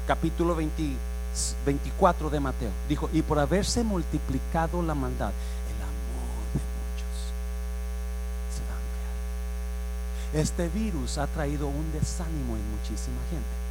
[0.05, 1.14] Capítulo 20
[1.65, 2.71] 24 de Mateo.
[2.87, 7.15] Dijo, y por haberse multiplicado la maldad, el amor de muchos
[8.53, 13.65] se va a Este virus ha traído un desánimo en muchísima gente.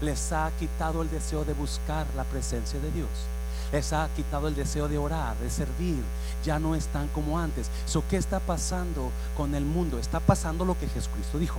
[0.00, 3.08] Les ha quitado el deseo de buscar la presencia de Dios.
[3.72, 6.02] Les ha quitado el deseo de orar, de servir.
[6.44, 7.70] Ya no están como antes.
[7.86, 9.98] So, ¿Qué está pasando con el mundo?
[9.98, 11.58] Está pasando lo que Jesucristo dijo.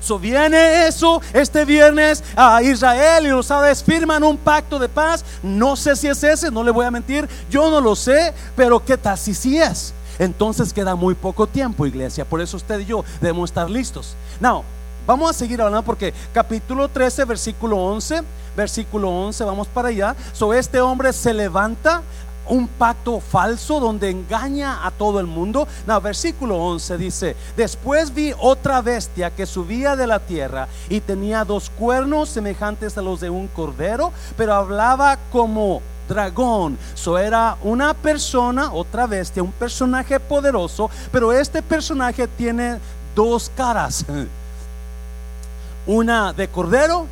[0.00, 5.24] So viene eso este viernes a Israel y los árabes firman un pacto de paz.
[5.42, 8.84] No sé si es ese, no le voy a mentir, yo no lo sé, pero
[8.84, 9.92] qué tal si sí es.
[10.18, 12.24] Entonces queda muy poco tiempo, iglesia.
[12.24, 14.14] Por eso usted y yo debemos estar listos.
[14.38, 14.64] Now,
[15.06, 18.22] vamos a seguir hablando porque capítulo 13, versículo 11,
[18.56, 20.16] versículo 11, vamos para allá.
[20.32, 22.02] So este hombre se levanta
[22.48, 25.66] un pacto falso donde engaña a todo el mundo.
[25.86, 31.44] No, versículo 11 dice, después vi otra bestia que subía de la tierra y tenía
[31.44, 36.76] dos cuernos semejantes a los de un cordero, pero hablaba como dragón.
[36.94, 42.78] So era una persona, otra bestia, un personaje poderoso, pero este personaje tiene
[43.14, 44.04] dos caras.
[45.86, 47.06] Una de cordero,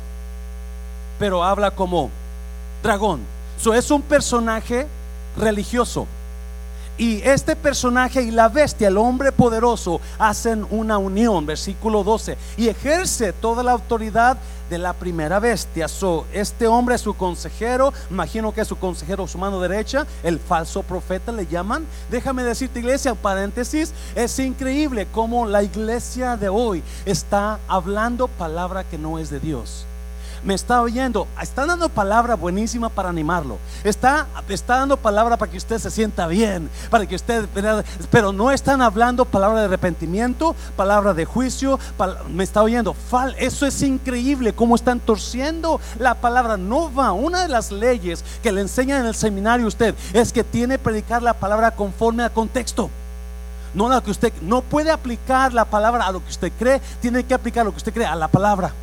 [1.17, 2.11] pero habla como
[2.83, 3.21] dragón.
[3.57, 4.87] So es un personaje
[5.37, 6.07] religioso.
[6.99, 12.67] Y este personaje y la bestia, el hombre poderoso, hacen una unión, versículo 12, y
[12.67, 14.37] ejerce toda la autoridad
[14.69, 15.87] de la primera bestia.
[15.87, 20.39] So, este hombre es su consejero, imagino que es su consejero, su mano derecha, el
[20.39, 21.85] falso profeta le llaman.
[22.11, 28.97] Déjame decirte, iglesia, paréntesis, es increíble cómo la iglesia de hoy está hablando palabra que
[28.97, 29.85] no es de Dios
[30.43, 33.57] me está oyendo, está dando palabra buenísima para animarlo.
[33.83, 37.45] Está, está dando palabra para que usted se sienta bien, para que usted,
[38.11, 41.79] pero no están hablando palabra de arrepentimiento, palabra de juicio.
[42.29, 42.95] me está oyendo.
[43.37, 46.57] eso es increíble cómo están torciendo la palabra.
[46.57, 47.11] No va.
[47.11, 50.83] Una de las leyes que le enseñan en el seminario usted es que tiene que
[50.83, 52.89] predicar la palabra conforme al contexto.
[53.73, 57.23] No lo que usted no puede aplicar la palabra a lo que usted cree, tiene
[57.23, 58.73] que aplicar lo que usted cree a la palabra.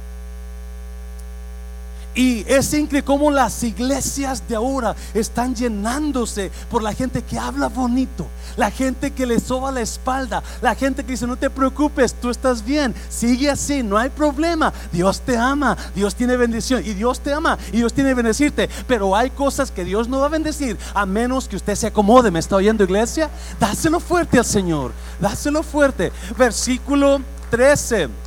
[2.16, 7.68] Y es increíble cómo las iglesias de ahora están llenándose por la gente que habla
[7.68, 8.26] bonito,
[8.56, 12.30] la gente que le soba la espalda, la gente que dice, no te preocupes, tú
[12.30, 17.20] estás bien, sigue así, no hay problema, Dios te ama, Dios tiene bendición y Dios
[17.20, 20.78] te ama y Dios tiene bendecirte, pero hay cosas que Dios no va a bendecir
[20.94, 22.30] a menos que usted se acomode.
[22.30, 23.28] ¿Me está oyendo iglesia?
[23.60, 26.12] Dáselo fuerte al Señor, dáselo fuerte.
[26.38, 28.25] Versículo 13.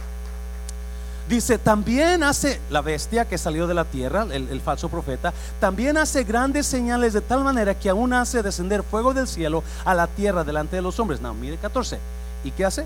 [1.29, 6.23] Dice, también hace la bestia que salió de la tierra, el, falso profeta, también hace
[6.23, 10.43] grandes señales de tal manera que aún hace descender fuego del cielo a la tierra
[10.43, 11.21] delante de los hombres.
[11.21, 11.99] No, mire 14.
[12.43, 12.83] ¿Y qué hace?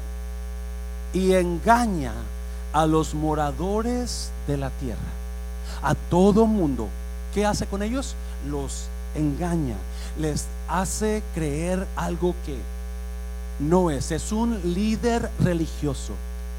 [1.13, 2.12] Y engaña
[2.73, 4.99] a los moradores de la tierra,
[5.82, 6.89] a todo mundo.
[7.34, 8.13] ¿Qué hace con ellos?
[8.49, 9.77] Los engaña,
[10.19, 12.58] les hace creer algo que
[13.60, 14.12] no es.
[14.12, 16.12] Es un líder religioso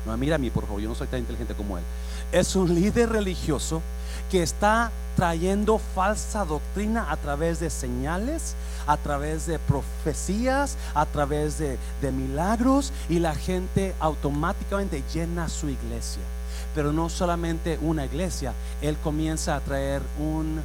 [0.07, 1.85] no, mira a mí, por favor, yo no soy tan inteligente como él.
[2.33, 3.83] Es un líder religioso
[4.31, 8.55] que está trayendo falsa doctrina a través de señales,
[8.87, 11.79] a través de profecías, a través de,
[12.13, 16.23] milagros y la gente automáticamente llena su iglesia.
[16.75, 20.63] Pero no solamente una iglesia, él comienza a traer una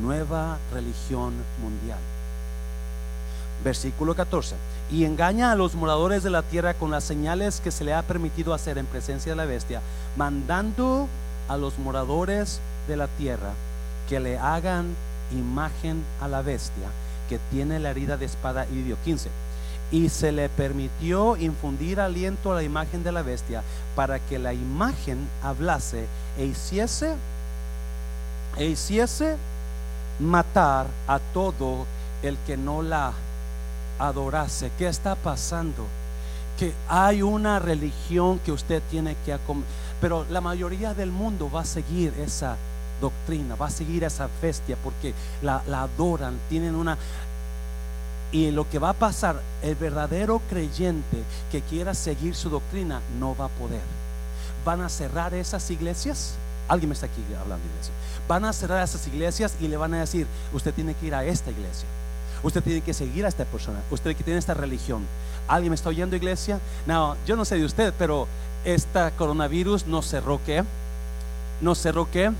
[0.00, 1.98] nueva religión mundial.
[3.64, 4.56] Versículo 14
[4.92, 8.02] y engaña a los moradores de la tierra con las señales que se le ha
[8.02, 9.80] permitido hacer en presencia de la bestia,
[10.16, 11.08] mandando
[11.48, 13.52] a los moradores de la tierra
[14.08, 14.94] que le hagan
[15.32, 16.88] imagen a la bestia
[17.28, 19.30] que tiene la herida de espada y dio 15.
[19.90, 23.62] Y se le permitió infundir aliento a la imagen de la bestia
[23.96, 26.06] para que la imagen hablase
[26.38, 27.14] e hiciese,
[28.58, 29.36] e hiciese
[30.18, 31.86] matar a todo
[32.22, 33.12] el que no la
[34.08, 34.70] adorarse.
[34.78, 35.86] ¿Qué está pasando?
[36.58, 39.32] Que hay una religión que usted tiene que
[40.00, 42.56] pero la mayoría del mundo va a seguir esa
[43.00, 46.98] doctrina, va a seguir esa bestia porque la, la adoran, tienen una...
[48.32, 53.36] Y lo que va a pasar, el verdadero creyente que quiera seguir su doctrina no
[53.36, 53.82] va a poder.
[54.64, 56.34] Van a cerrar esas iglesias.
[56.66, 57.94] Alguien me está aquí hablando de iglesia.
[58.26, 61.24] Van a cerrar esas iglesias y le van a decir, usted tiene que ir a
[61.24, 61.86] esta iglesia.
[62.42, 63.80] Usted tiene que seguir a esta persona.
[63.90, 65.06] Usted que tiene esta religión.
[65.48, 66.60] ¿Alguien me está oyendo, iglesia?
[66.86, 68.26] No, yo no sé de usted, pero
[68.64, 70.64] esta coronavirus nos cerró qué?
[71.60, 72.32] Nos cerró qué?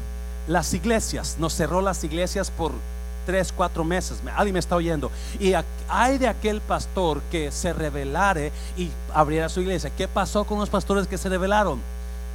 [0.48, 1.36] Las iglesias.
[1.38, 2.72] Nos cerró las iglesias por
[3.26, 4.20] tres, cuatro meses.
[4.34, 5.10] Alguien me está oyendo.
[5.38, 5.52] Y
[5.88, 9.90] hay de aquel pastor que se revelare y abriera su iglesia.
[9.96, 11.80] ¿Qué pasó con los pastores que se rebelaron?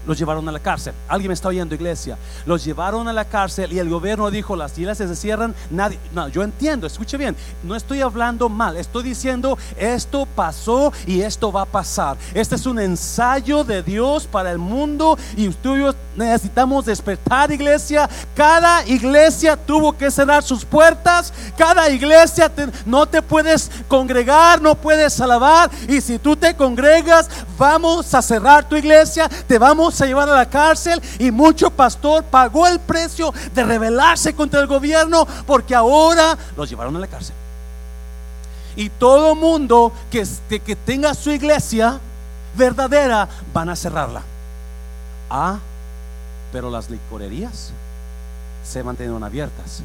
[0.06, 0.94] Los llevaron a la cárcel.
[1.08, 2.18] Alguien me está oyendo, iglesia.
[2.46, 5.54] Los llevaron a la cárcel y el gobierno dijo, las iglesias se cierran.
[5.70, 7.36] Nadie, no, yo entiendo, escuche bien.
[7.64, 12.18] No estoy hablando mal, estoy diciendo, esto pasó y esto va a pasar.
[12.34, 18.10] Este es un ensayo de Dios para el mundo y ustedes necesitamos despertar, iglesia.
[18.36, 21.32] Cada iglesia tuvo que cerrar sus puertas.
[21.56, 22.52] Cada iglesia
[22.86, 25.70] no te puedes congregar, no puedes alabar.
[25.88, 30.36] Y si tú te congregas, vamos a cerrar tu iglesia, te vamos a llevar a
[30.36, 36.38] la cárcel y mucho pastor pagó el precio de rebelarse contra el gobierno porque ahora
[36.56, 37.36] los llevaron a la cárcel.
[38.76, 40.26] Y todo mundo que,
[40.60, 42.00] que, tenga su iglesia
[42.56, 44.22] verdadera van a cerrarla.
[45.32, 45.58] Ah,
[46.52, 47.72] pero las licorerías
[48.64, 49.84] se mantuvieron abiertas.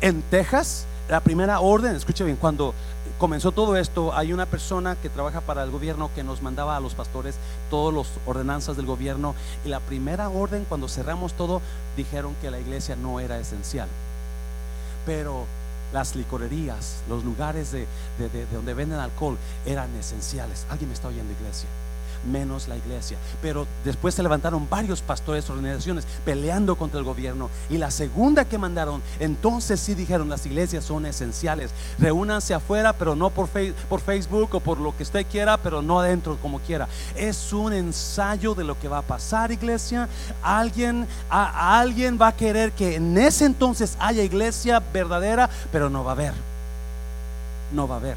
[0.00, 2.74] En Texas, la primera orden, escuche bien, cuando
[3.18, 6.80] comenzó todo esto, hay una persona que trabaja para el gobierno que nos mandaba a
[6.80, 7.36] los pastores
[7.70, 11.60] todas las ordenanzas del gobierno y la primera orden cuando cerramos todo
[11.96, 13.88] dijeron que la iglesia no era esencial.
[15.06, 15.46] Pero
[15.92, 17.86] las licorerías, los lugares de,
[18.18, 20.66] de donde venden alcohol eran esenciales.
[20.70, 21.68] ¿Alguien me está oyendo iglesia?
[22.24, 23.18] Menos la iglesia.
[23.40, 27.50] Pero después se levantaron varios pastores, organizaciones peleando contra el gobierno.
[27.68, 31.70] Y la segunda que mandaron, entonces sí dijeron, las iglesias son esenciales.
[31.98, 36.36] Reúnanse afuera, pero no por, Facebook o por lo que usted quiera, pero no adentro
[36.40, 36.88] como quiera.
[37.14, 40.08] Es un ensayo de lo que va a pasar, iglesia.
[40.42, 46.12] Alguien, alguien va a querer que en ese entonces haya iglesia verdadera, pero no va
[46.12, 46.34] a haber.
[47.72, 48.16] No va a haber.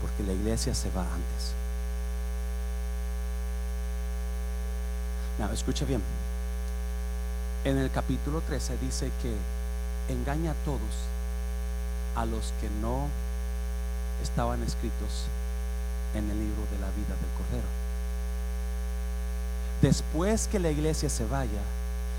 [0.00, 1.61] Porque la iglesia se va antes.
[5.50, 6.02] Escucha bien.
[7.64, 9.34] En el capítulo 13 dice que
[10.12, 10.80] engaña a todos
[12.16, 13.08] a los que no
[14.22, 15.26] estaban escritos
[16.14, 17.68] en el libro de la vida del Cordero.
[19.80, 21.62] Después que la iglesia se vaya,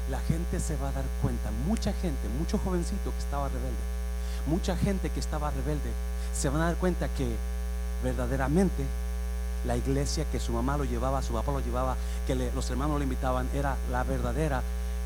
[0.10, 3.84] la gente se va a dar cuenta, mucha gente, mucho jovencito que estaba rebelde,
[4.48, 5.92] mucha gente que estaba rebelde,
[6.34, 7.36] se van a dar cuenta que
[8.04, 8.84] verdaderamente
[9.66, 11.96] la iglesia que su mamá lo llevaba, su papá lo llevaba,
[12.28, 14.62] que los hermanos lo invitaban, era la verdadera.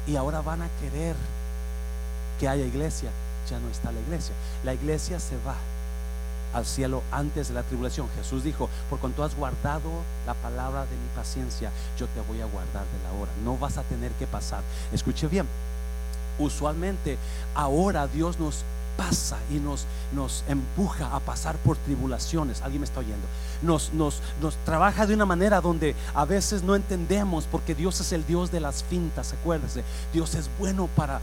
[0.08, 1.16] Y ahora van a querer
[2.40, 3.12] que haya iglesia.
[3.50, 4.34] Ya no está la iglesia.
[4.64, 5.56] La iglesia se va
[6.54, 8.08] al cielo antes de la tribulación.
[8.16, 9.90] Jesús dijo, por cuanto has guardado
[10.26, 13.32] la palabra de mi paciencia, yo te voy a guardar de la hora.
[13.44, 14.62] No vas a tener que pasar.
[14.92, 15.48] Escuche bien,
[16.40, 17.18] usualmente
[17.56, 18.64] ahora Dios nos
[18.98, 22.62] pasa y nos, nos empuja a pasar por tribulaciones.
[22.62, 23.28] Alguien me está oyendo.
[23.62, 28.12] Nos, nos, nos trabaja de una manera donde a veces no entendemos porque Dios es
[28.12, 29.34] el Dios de las fintas.
[29.34, 29.84] Acuérdese,
[30.14, 31.22] Dios es bueno para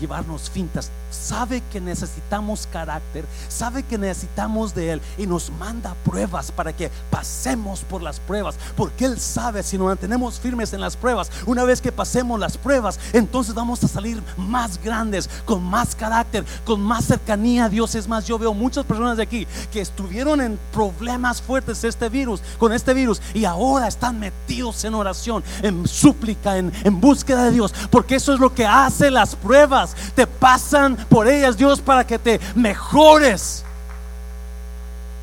[0.00, 0.90] llevarnos fintas.
[1.10, 6.90] Sabe que necesitamos carácter, sabe que necesitamos de Él y nos manda pruebas para que
[7.10, 8.56] pasemos por las pruebas.
[8.76, 12.56] Porque Él sabe si nos mantenemos firmes en las pruebas, una vez que pasemos las
[12.56, 17.94] pruebas, entonces vamos a salir más grandes, con más carácter, con más cercanía a Dios.
[17.94, 22.40] Es más, yo veo muchas personas de aquí que estuvieron en problemas fuertes este virus,
[22.58, 27.50] con este virus, y ahora están metidos en oración, en súplica, en, en búsqueda de
[27.50, 29.96] Dios, porque eso es lo que hace las pruebas.
[30.14, 33.64] Te pasan por ellas, Dios, para que te mejores.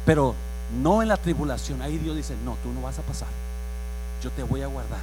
[0.06, 0.36] Pero
[0.84, 1.82] no en la tribulación.
[1.82, 3.30] Ahí Dios dice, no, tú no vas a pasar.
[4.22, 5.00] Yo te voy a guardar.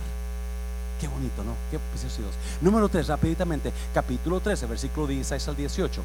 [1.01, 1.55] Qué bonito, ¿no?
[1.70, 2.37] Qué precioso.
[2.61, 6.03] Número 3, rapiditamente, capítulo 13, versículo 16 al 18.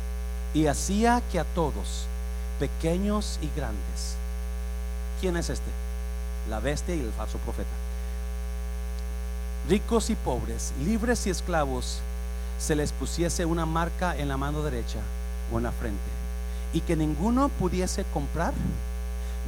[0.53, 2.05] Y hacía que a todos,
[2.57, 4.15] pequeños y grandes,
[5.19, 5.69] ¿quién es este?
[6.49, 7.69] La bestia y el falso profeta.
[9.67, 11.99] Ricos y pobres, libres y esclavos,
[12.57, 14.99] se les pusiese una marca en la mano derecha
[15.51, 15.99] o en la frente,
[16.73, 18.53] y que ninguno pudiese comprar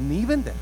[0.07, 0.53] ni vender,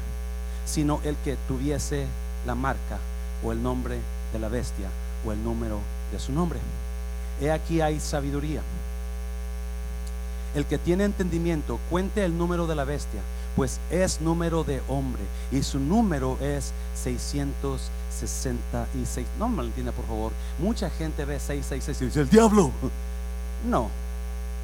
[0.66, 2.08] sino el que tuviese
[2.46, 2.98] la marca
[3.44, 4.00] o el nombre
[4.34, 4.88] de la bestia
[5.26, 5.80] o el número
[6.12, 6.60] de su nombre.
[7.42, 8.62] He aquí hay sabiduría.
[10.56, 13.22] El que tiene entendimiento, cuente el número de la bestia,
[13.60, 19.28] pues es número de hombre y su número es 666.
[19.38, 20.32] No me entienda, por favor.
[20.60, 22.72] Mucha gente ve 666 y dice, el diablo.
[23.70, 23.90] No.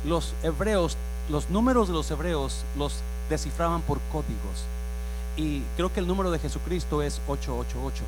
[0.05, 0.95] Los hebreos,
[1.27, 4.63] los números de los hebreos los descifraban por códigos.
[5.35, 8.01] Y creo que el número de Jesucristo es 888.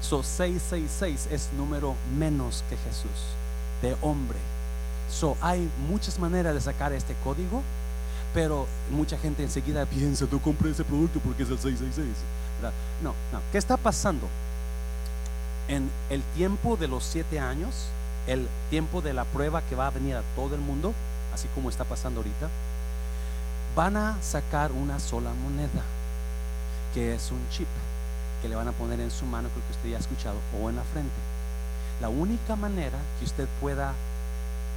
[0.00, 3.10] So 666 es número menos que Jesús,
[3.82, 4.38] de hombre.
[5.10, 7.62] So hay muchas maneras de sacar este código,
[8.34, 12.06] pero mucha gente enseguida piensa, tú compré ese producto porque es el 666.
[12.60, 12.74] ¿verdad?
[13.02, 13.40] No, no.
[13.52, 14.28] ¿Qué está pasando?
[15.68, 17.86] En el tiempo de los siete años,
[18.26, 20.92] el tiempo de la prueba que va a venir a todo el mundo,
[21.32, 22.48] así como está pasando ahorita,
[23.76, 25.82] van a sacar una sola moneda,
[26.92, 27.68] que es un chip
[28.42, 30.68] que le van a poner en su mano, creo que usted ya ha escuchado, o
[30.68, 31.14] en la frente.
[32.00, 33.94] La única manera que usted pueda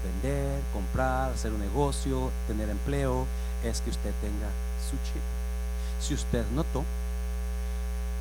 [0.03, 3.26] vender, comprar, hacer un negocio, tener empleo,
[3.70, 4.47] es que usted tenga
[4.89, 5.22] su chip.
[5.99, 6.84] Si usted notó,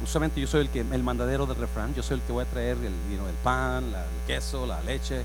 [0.03, 2.49] usualmente yo soy el que el mandadero del refrán, yo soy el que voy a
[2.49, 2.93] traer el,
[3.43, 5.23] pan, el queso, la leche,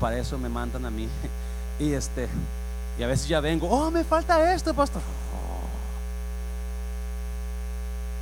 [0.00, 1.08] para eso me mandan a mí.
[1.78, 2.28] Y este,
[2.98, 5.00] y a veces ya vengo, oh, me falta esto, pastor.
[5.34, 5.66] Oh.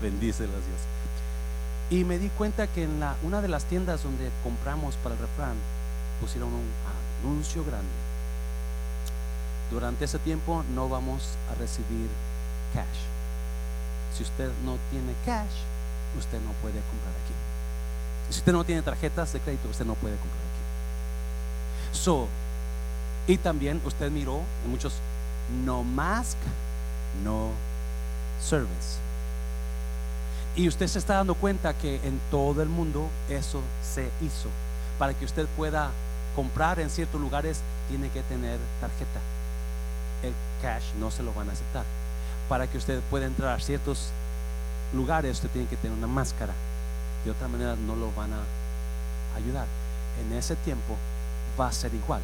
[0.02, 0.80] Bendícelas Dios.
[1.90, 5.20] Y me di cuenta que en la, una de las tiendas donde compramos para el
[5.20, 5.56] refrán
[6.20, 6.70] pusieron un
[7.22, 8.09] anuncio grande.
[9.70, 12.08] Durante ese tiempo no vamos a recibir
[12.74, 12.86] cash.
[14.16, 15.50] Si usted no tiene cash,
[16.18, 17.34] usted no puede comprar aquí.
[18.30, 21.96] Si usted no tiene tarjetas de crédito, usted no puede comprar aquí.
[21.96, 22.28] So,
[23.26, 24.94] y también usted miró en muchos
[25.64, 26.38] no mask,
[27.24, 27.50] no
[28.42, 28.98] service.
[30.56, 34.48] Y usted se está dando cuenta que en todo el mundo eso se hizo.
[34.98, 35.90] Para que usted pueda
[36.34, 39.20] comprar en ciertos lugares, tiene que tener tarjeta.
[40.22, 41.84] El cash no se lo van a aceptar.
[42.48, 44.08] Para que usted pueda entrar a ciertos
[44.92, 46.52] lugares, usted tiene que tener una máscara.
[47.24, 48.40] De otra manera, no lo van a
[49.36, 49.66] ayudar.
[50.20, 50.96] En ese tiempo
[51.58, 52.20] va a ser igual.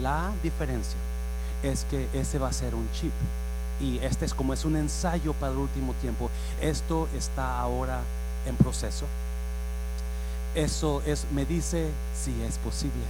[0.00, 0.98] La diferencia
[1.62, 3.12] es que ese va a ser un chip
[3.80, 6.30] y este es como es un ensayo para el último tiempo.
[6.60, 8.00] Esto está ahora
[8.46, 9.06] en proceso.
[10.54, 13.02] Eso es, me dice si es posible.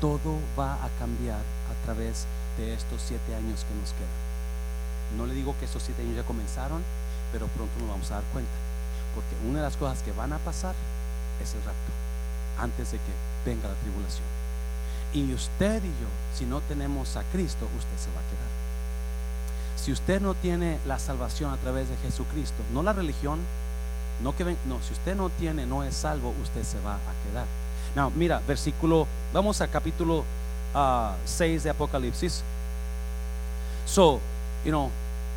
[0.00, 5.16] Todo va a cambiar a través de estos siete años que nos quedan.
[5.16, 6.82] No le digo que estos siete años ya comenzaron,
[7.32, 8.52] pero pronto nos vamos a dar cuenta.
[9.14, 10.74] Porque una de las cosas que van a pasar
[11.42, 11.92] es el rapto,
[12.58, 13.12] antes de que
[13.44, 14.26] venga la tribulación.
[15.12, 18.66] Y usted y yo, si no tenemos a Cristo, usted se va a quedar.
[19.76, 23.38] Si usted no tiene la salvación a través de Jesucristo, no la religión,
[24.22, 27.30] no que ven, no, si usted no tiene, no es salvo, usted se va a
[27.30, 27.46] quedar.
[27.94, 30.24] No, mira, versículo, vamos a capítulo
[31.24, 32.42] 6 de Apocalipsis.
[33.86, 34.20] So,
[34.64, 34.90] you know,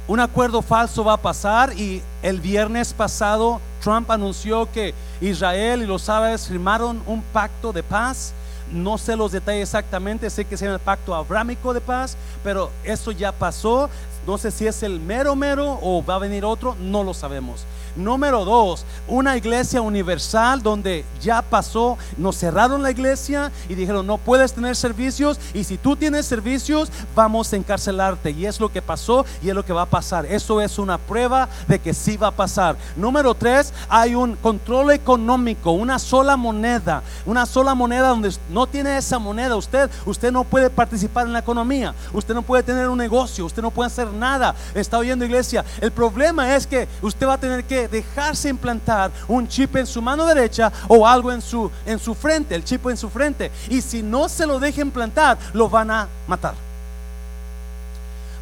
[0.07, 5.85] un acuerdo falso va a pasar y el viernes pasado Trump anunció que Israel y
[5.85, 8.33] los árabes firmaron un pacto de paz.
[8.71, 13.11] No sé los detalles exactamente, sé que es el pacto abrámico de paz, pero eso
[13.11, 13.89] ya pasó.
[14.27, 17.65] No sé si es el mero mero o va a venir otro, no lo sabemos.
[17.99, 24.17] Número dos, una iglesia universal donde ya pasó, nos cerraron la iglesia y dijeron no
[24.17, 28.81] puedes tener servicios y si tú tienes servicios vamos a encarcelarte y es lo que
[28.81, 30.25] pasó y es lo que va a pasar.
[30.25, 32.77] Eso es una prueba de que sí va a pasar.
[32.95, 38.97] Número tres, hay un control económico, una sola moneda, una sola moneda donde no tiene
[38.97, 42.97] esa moneda usted, usted no puede participar en la economía, usted no puede tener un
[42.97, 44.55] negocio, usted no puede hacer nada.
[44.73, 45.65] Está oyendo iglesia.
[45.81, 50.01] El problema es que usted va a tener que dejarse implantar un chip en su
[50.01, 53.51] mano derecha o algo en su, en su frente, el chip en su frente.
[53.69, 56.53] Y si no se lo deja implantar, lo van a matar.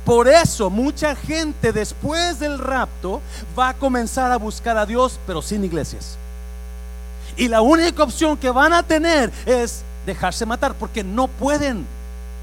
[0.08, 3.22] Por eso mucha gente después del rapto
[3.60, 6.18] va a comenzar a buscar a Dios, pero sin iglesias.
[7.36, 11.86] Y la única opción que van a tener es dejarse matar, porque no pueden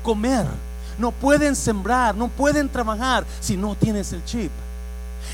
[0.02, 0.46] comer,
[0.98, 4.52] no pueden sembrar, no pueden trabajar si no tienes el chip.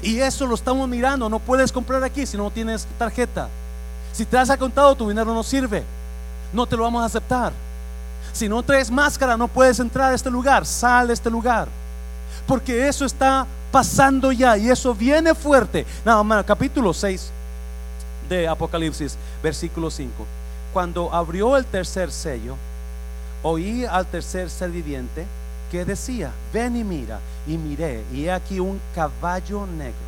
[0.03, 1.29] Y eso lo estamos mirando.
[1.29, 3.49] No puedes comprar aquí si no tienes tarjeta.
[4.13, 5.85] Si te has contado, tu dinero no sirve.
[6.53, 7.53] No te lo vamos a aceptar.
[8.33, 10.67] Si no traes máscara, no puedes entrar a este lugar.
[10.67, 11.69] Sal de este lugar.
[12.47, 15.87] Porque eso está pasando ya y eso viene fuerte.
[16.05, 17.31] Nada más, capítulo 6
[18.29, 20.27] de Apocalipsis, versículo 5.
[20.73, 22.57] Cuando abrió el tercer sello,
[23.43, 25.27] oí al tercer ser viviente
[25.71, 27.21] que decía, ven y mira,
[27.51, 29.99] y miré, y he aquí un caballo negro,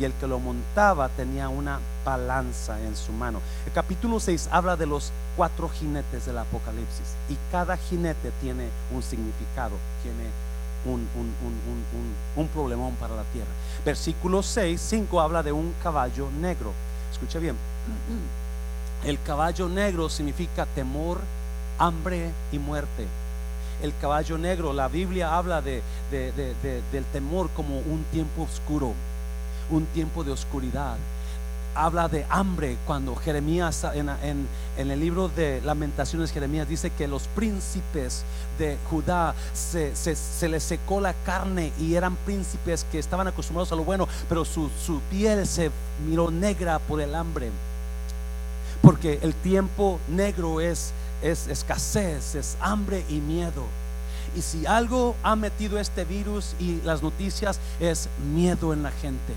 [0.00, 3.42] y el que lo montaba tenía una balanza en su mano.
[3.66, 9.02] El capítulo 6 habla de los cuatro jinetes del Apocalipsis, y cada jinete tiene un
[9.02, 10.30] significado, tiene
[10.86, 13.50] un, un, un, un problemón para la tierra.
[13.84, 16.72] Versículo 6, 5 habla de un caballo negro.
[17.12, 17.56] Escucha bien.
[19.04, 21.20] El caballo negro significa temor,
[21.78, 23.06] hambre y muerte
[23.82, 24.72] el caballo negro.
[24.72, 28.94] La Biblia habla de, del temor como un tiempo oscuro,
[29.70, 30.96] un tiempo de oscuridad.
[31.74, 34.48] Habla de hambre cuando Jeremías en, en,
[34.90, 38.24] el libro de lamentaciones Jeremías dice que los príncipes
[38.58, 43.76] de Judá se, se, les secó la carne y eran príncipes que estaban acostumbrados a
[43.76, 45.70] lo bueno, pero su, su piel se
[46.04, 47.50] miró negra por el hambre.
[48.82, 50.92] Porque el tiempo negro es
[51.22, 53.64] es escasez, es hambre y miedo.
[54.36, 59.34] Y si algo ha metido este virus y las noticias es miedo en la gente.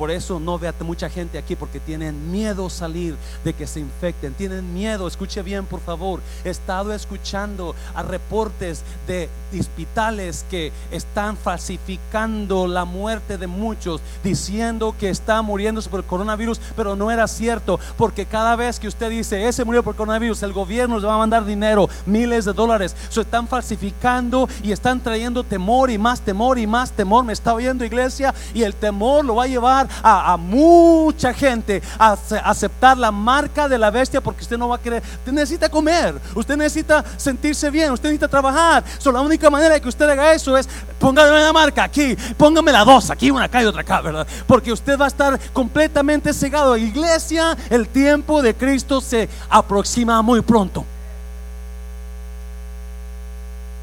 [0.00, 4.32] Por eso no vea mucha gente aquí porque tienen miedo salir de que se infecten.
[4.32, 6.22] Tienen miedo, escuche bien por favor.
[6.42, 9.28] He estado escuchando a reportes de
[9.58, 16.60] hospitales que están falsificando la muerte de muchos, diciendo que está muriéndose por el coronavirus,
[16.76, 20.54] pero no era cierto, porque cada vez que usted dice, ese murió por coronavirus, el
[20.54, 22.96] gobierno le va a mandar dinero, miles de dólares.
[23.10, 27.24] Se están falsificando y están trayendo temor y más temor y más temor.
[27.24, 32.16] Me está oyendo iglesia y el temor lo va a llevar a, mucha gente a,
[32.44, 35.02] aceptar la marca de la bestia porque usted no va a querer.
[35.18, 38.84] Usted necesita comer, usted necesita sentirse bien, usted necesita trabajar.
[38.98, 40.68] So, la única manera que usted haga eso es
[40.98, 44.26] póngame la marca aquí, póngame la dos aquí, una acá y otra acá, ¿verdad?
[44.46, 46.76] Porque usted va a estar completamente cegado.
[46.76, 50.84] Iglesia, el tiempo de Cristo se aproxima muy pronto.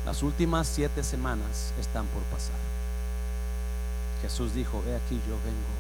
[0.06, 2.56] Las últimas siete semanas están por pasar.
[4.22, 5.77] Jesús dijo, he aquí yo vengo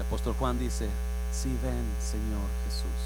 [0.00, 0.88] el apóstol Juan dice,
[1.30, 3.00] si ven, Señor Jesús.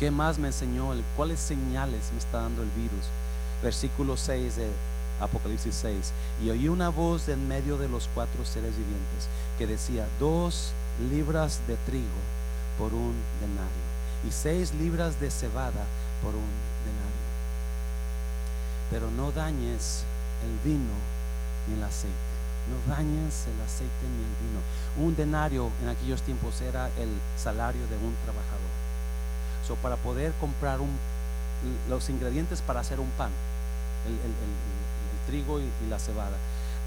[0.00, 0.94] ¿Qué más me enseñó?
[1.14, 3.04] ¿Cuáles señales me está dando el virus?
[3.62, 4.70] Versículo 6 de
[5.20, 6.12] Apocalipsis 6.
[6.42, 9.28] Y oí una voz en medio de los cuatro seres vivientes
[9.58, 10.72] que decía, dos
[11.10, 12.22] libras de trigo
[12.78, 13.84] por un denario
[14.26, 15.84] y seis libras de cebada
[16.22, 16.50] por un
[16.86, 17.24] denario.
[18.90, 20.04] Pero no dañes
[20.44, 20.94] el vino
[21.68, 22.33] ni el aceite
[22.68, 24.60] no dañes el aceite ni el vino.
[24.96, 28.72] Un denario en aquellos tiempos era el salario de un trabajador.
[29.66, 30.78] So, para poder comprar
[31.88, 33.30] los ingredientes para hacer un pan,
[34.06, 34.34] el,
[35.26, 36.36] trigo y, la cebada,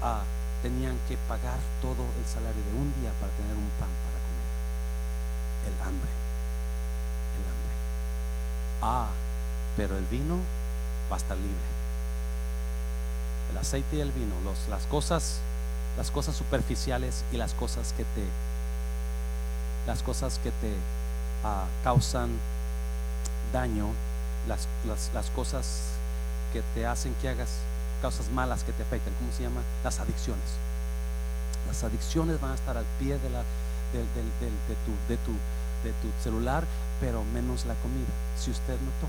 [0.02, 0.22] ah,
[0.62, 4.48] tenían que pagar todo el salario de un día para tener un pan para comer.
[5.66, 6.10] El hambre.
[7.34, 7.74] El hambre.
[8.82, 9.10] Ah,
[9.76, 10.38] pero el vino
[11.10, 11.68] va a estar libre.
[13.50, 15.40] El aceite y el vino, los, las cosas
[15.98, 18.24] las cosas superficiales y las cosas que te
[19.84, 20.74] las cosas que te
[21.42, 22.30] ah, causan
[23.52, 23.88] daño
[24.46, 25.80] las, las, las, cosas
[26.52, 27.48] que te hacen que hagas
[28.00, 29.12] cosas malas que te afectan.
[29.14, 29.60] ¿Cómo se llama?
[29.82, 30.44] Las adicciones.
[31.66, 33.42] Las adicciones van a estar al pie de, la,
[33.92, 35.32] del, del, del, de, tu, de, tu,
[35.82, 36.64] de tu celular,
[37.00, 38.12] pero menos la comida.
[38.38, 39.08] Si usted notó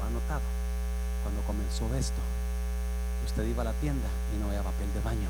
[0.00, 0.42] o ha notado,
[1.22, 2.20] cuando comenzó esto,
[3.24, 5.28] usted iba a la tienda y no había papel de baño.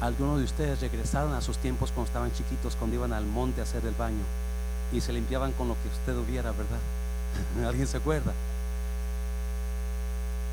[0.00, 3.64] Algunos de ustedes regresaron a sus tiempos cuando estaban chiquitos, cuando iban al monte a
[3.64, 4.24] hacer el baño
[4.92, 6.78] y se limpiaban con lo que usted hubiera, ¿verdad?
[7.68, 8.32] ¿Alguien se acuerda?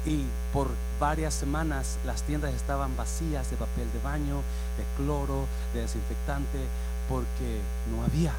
[0.06, 0.70] Y por
[1.00, 4.38] varias semanas las tiendas estaban vacías de papel de baño,
[4.78, 6.66] de cloro, de desinfectante,
[7.08, 7.62] porque
[7.92, 8.34] no había.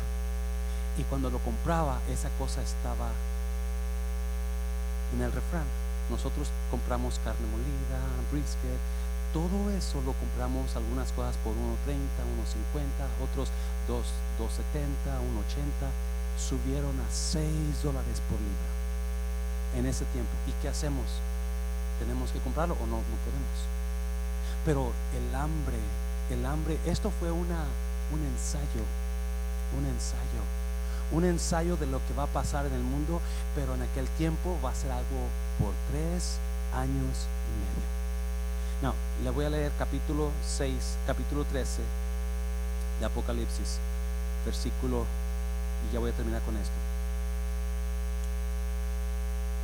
[0.99, 3.11] Y cuando lo compraba, esa cosa estaba
[5.15, 5.82] en el refrán.
[6.11, 8.01] Nosotros compramos carne molida,
[8.31, 8.81] brisket,
[9.33, 13.49] todo eso lo compramos algunas cosas por 1.30, 1.50, otros
[13.89, 14.05] 2,
[14.39, 15.89] 2.70, 1.80,
[16.37, 18.73] subieron a 6 dólares por libra
[19.75, 20.31] en ese tiempo.
[20.47, 21.07] ¿Y qué hacemos?
[21.99, 22.97] ¿Tenemos que comprarlo o no?
[22.97, 23.59] No podemos.
[24.65, 25.79] Pero el hambre,
[26.31, 27.65] el hambre, esto fue una,
[28.13, 28.85] un ensayo,
[29.79, 30.43] un ensayo,
[31.13, 33.21] un ensayo de lo que va a pasar en el mundo,
[33.55, 36.39] pero en aquel tiempo va a ser algo por tres
[36.75, 37.93] años y medio.
[38.83, 40.75] No, le voy a leer capítulo 6,
[41.07, 41.83] capítulo 13
[42.99, 43.79] de Apocalipsis,
[44.45, 45.05] versículo,
[45.89, 46.75] y ya voy a terminar con esto.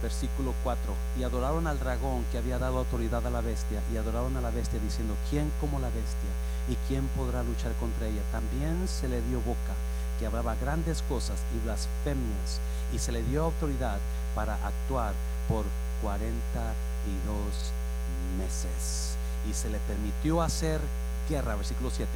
[0.03, 4.37] Versículo 4, y adoraron al dragón que había dado autoridad a la bestia, y adoraron
[4.37, 6.31] a la bestia diciendo, ¿quién como la bestia?
[6.69, 8.23] ¿Y quién podrá luchar contra ella?
[8.31, 9.75] También se le dio boca,
[10.19, 12.61] que hablaba grandes cosas y blasfemias,
[12.93, 13.99] y se le dio autoridad
[14.35, 15.13] para actuar
[15.49, 15.65] por
[16.03, 17.35] 42
[18.39, 19.17] meses.
[19.49, 20.81] Y se le permitió hacer
[21.29, 22.11] guerra, versículo 7,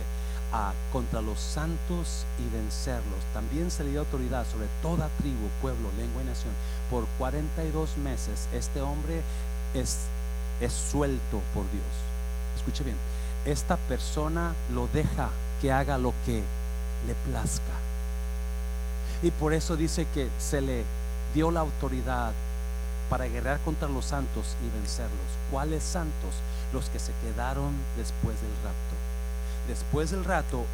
[0.53, 3.21] a, contra los santos y vencerlos.
[3.33, 6.53] También se le dio autoridad sobre toda tribu, pueblo, lengua y nación.
[6.91, 9.23] Por 42 meses este hombre
[9.75, 9.99] es,
[10.61, 11.85] es suelto por Dios.
[12.57, 12.97] Escuche bien,
[13.45, 15.31] esta persona lo deja
[15.61, 16.43] que haga lo que
[17.07, 17.72] le plazca.
[19.23, 20.85] Y por eso dice que se le
[21.35, 22.33] dio la autoridad
[23.09, 25.20] para guerrear contra los santos y vencerlos.
[25.51, 26.35] ¿Cuáles santos?
[26.73, 28.97] Los que se quedaron después del rapto.
[29.68, 30.64] Después del rapto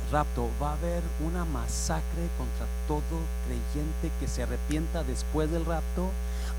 [0.63, 6.11] va a haber una masacre contra todo creyente que se arrepienta después del rapto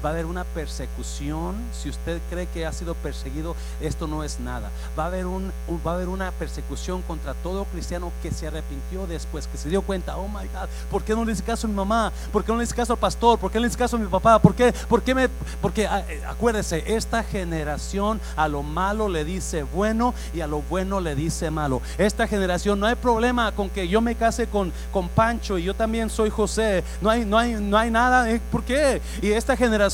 [0.04, 1.56] va a haber una persecución.
[1.74, 4.70] Si usted cree que ha sido perseguido, esto no es nada.
[4.98, 5.52] Va a haber, un,
[5.86, 9.82] va a haber una persecución contra todo cristiano que se arrepintió después, que se dio
[9.82, 12.12] cuenta, oh my God, ¿por qué no le hice caso a mi mamá?
[12.32, 13.40] ¿Por qué no le hice caso al pastor?
[13.40, 14.40] ¿Por qué no le hice caso a mi papá?
[14.40, 14.74] ¿Por qué?
[14.88, 15.30] ¿Por qué me?
[15.62, 20.62] Porque ah, eh, acuérdese, esta generación a lo malo le dice bueno y a lo
[20.62, 21.82] bueno le dice malo.
[21.98, 25.74] Esta generación no hay problema con que yo me case con, con Pancho y yo
[25.74, 26.84] también soy José.
[27.02, 28.30] No hay, no hay, no hay nada.
[28.30, 28.42] ¿eh?
[28.52, 29.02] ¿Por qué?
[29.22, 29.89] Y esta generación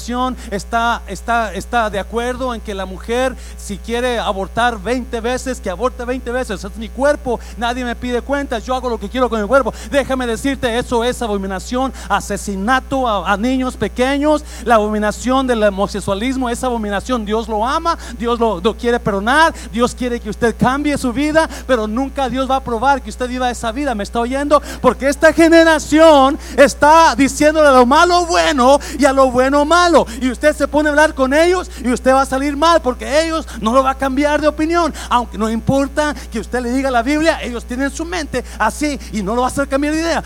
[0.51, 6.31] está, de acuerdo en que la mujer, si quiere abortar 20 veces, que aborte 20
[6.31, 6.63] veces.
[6.63, 9.73] Es mi cuerpo, nadie me pide cuentas, yo hago lo que quiero con el cuerpo.
[9.91, 17.25] Déjame decirte, eso es abominación, asesinato a, niños pequeños, la abominación del homosexualismo, esa abominación.
[17.25, 21.87] Dios lo ama, Dios lo, quiere perdonar, Dios quiere que usted cambie su vida, pero
[21.87, 23.95] nunca Dios va a probar que usted viva esa vida.
[23.95, 24.61] ¿Me está oyendo?
[24.81, 29.84] Porque esta generación está diciéndole lo malo bueno y a lo bueno malo.
[30.21, 33.23] Y usted se pone a hablar con ellos y usted va a salir mal porque
[33.23, 34.93] ellos no lo va a cambiar de opinión.
[35.09, 39.21] Aunque no importa que usted le diga la Biblia, ellos tienen su mente así y
[39.21, 40.23] no lo va a hacer cambiar de idea.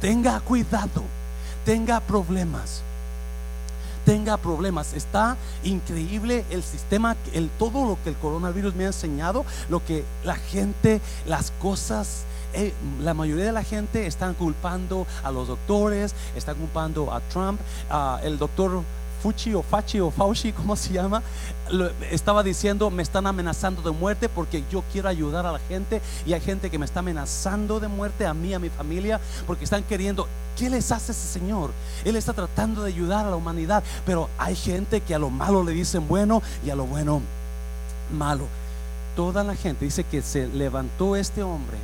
[0.00, 1.04] tenga cuidado,
[1.64, 2.82] tenga problemas
[4.04, 4.94] tenga problemas.
[4.94, 10.04] Está increíble el sistema, el, todo lo que el coronavirus me ha enseñado, lo que
[10.24, 16.14] la gente, las cosas eh, la mayoría de la gente están culpando a los doctores,
[16.36, 17.60] están culpando a Trump,
[18.22, 18.82] el doctor
[19.22, 21.22] Fuchi o Fachi o Fauci, ¿cómo se llama?
[22.10, 26.32] estaba diciendo, me están amenazando de muerte porque yo quiero ayudar a la gente y
[26.32, 29.82] hay gente que me está amenazando de muerte a mí, a mi familia, porque están
[29.84, 31.70] queriendo, ¿qué les hace ese Señor?
[32.04, 35.62] Él está tratando de ayudar a la humanidad, pero hay gente que a lo malo
[35.62, 37.22] le dicen bueno y a lo bueno
[38.12, 38.46] malo.
[39.16, 41.78] Toda la gente dice que se levantó este hombre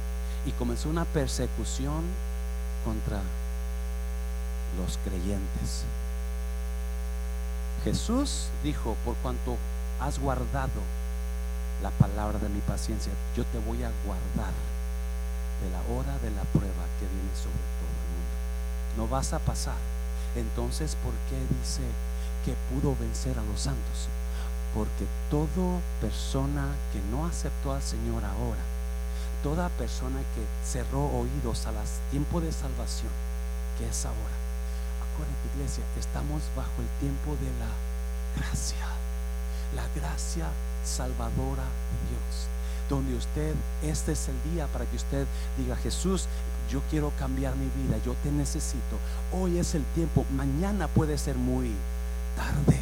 [0.44, 2.02] y comenzó una persecución
[2.84, 3.20] contra
[4.78, 5.84] los creyentes.
[7.88, 9.56] Jesús dijo, por cuanto
[9.98, 10.82] has guardado
[11.82, 14.52] la palabra de mi paciencia, yo te voy a guardar
[15.62, 18.34] de la hora de la prueba que viene sobre todo el mundo.
[18.98, 19.78] No vas a pasar.
[20.36, 21.80] Entonces, ¿por qué dice
[22.44, 24.08] que pudo vencer a los santos?
[24.74, 28.60] Porque toda persona que no aceptó al Señor ahora,
[29.42, 33.12] toda persona que cerró oídos a las tiempo de salvación,
[33.78, 34.47] que es ahora,
[35.58, 37.70] iglesia, estamos bajo el tiempo de la
[38.36, 38.86] gracia.
[39.74, 40.46] la gracia
[40.84, 42.48] salvadora de Dios.
[42.88, 45.26] Donde usted, este es el día para que usted
[45.58, 46.26] diga, Jesús,
[46.70, 48.98] yo quiero cambiar mi vida, yo te necesito.
[49.32, 51.72] Hoy es el tiempo, mañana puede ser muy
[52.36, 52.78] tarde.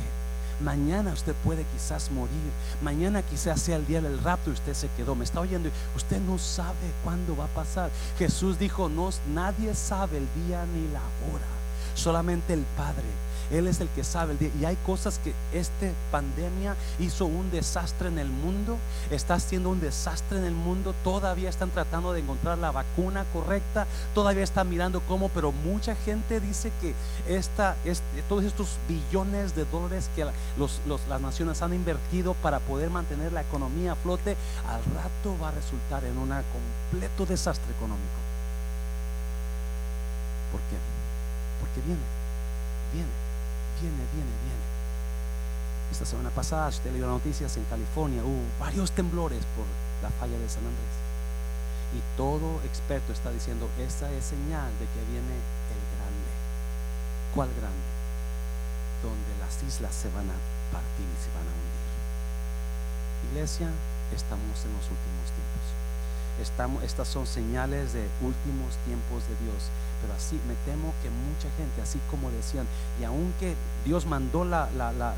[0.60, 2.50] Mañana usted puede quizás morir.
[2.82, 5.14] Mañana quizás sea el día del rapto y usted se quedó.
[5.14, 5.70] Me está oyendo.
[5.96, 7.90] Usted no sabe cuándo va a pasar.
[8.18, 11.55] Jesús dijo, no, nadie sabe el día ni la hora.
[11.96, 13.26] Solamente el Padre.
[13.50, 14.36] Él es el que sabe.
[14.60, 18.76] Y hay cosas que esta pandemia hizo un desastre en el mundo.
[19.10, 20.94] Está haciendo un desastre en el mundo.
[21.04, 23.86] Todavía están tratando de encontrar la vacuna correcta.
[24.14, 25.28] Todavía están mirando cómo.
[25.28, 26.94] Pero mucha gente dice que
[27.28, 27.76] esta,
[28.28, 33.92] todos estos billones de dólares que las naciones han invertido para poder mantener la economía
[33.92, 34.36] a flote,
[34.68, 38.25] al rato va a resultar en un completo desastre económico.
[41.86, 42.02] Viene,
[42.92, 43.26] viene
[43.80, 44.64] viene, viene, viene.
[45.90, 49.66] Esta semana pasada, usted leyó noticias en California, hubo varios temblores por
[50.02, 50.96] la falla de San Andrés.
[51.94, 55.36] Y todo experto está diciendo, esa es señal de que viene
[55.70, 56.30] el grande.
[57.34, 57.88] ¿Cuál grande?
[59.02, 60.38] Donde las islas se van a
[60.72, 61.86] partir y se van a hundir.
[63.30, 63.70] Iglesia,
[64.12, 65.55] estamos en los últimos tiempos.
[66.40, 69.70] Estamos, estas son señales de últimos tiempos de Dios.
[70.00, 72.66] Pero así me temo que mucha gente, así como decían,
[73.00, 75.14] y aunque Dios mandó la, la, la,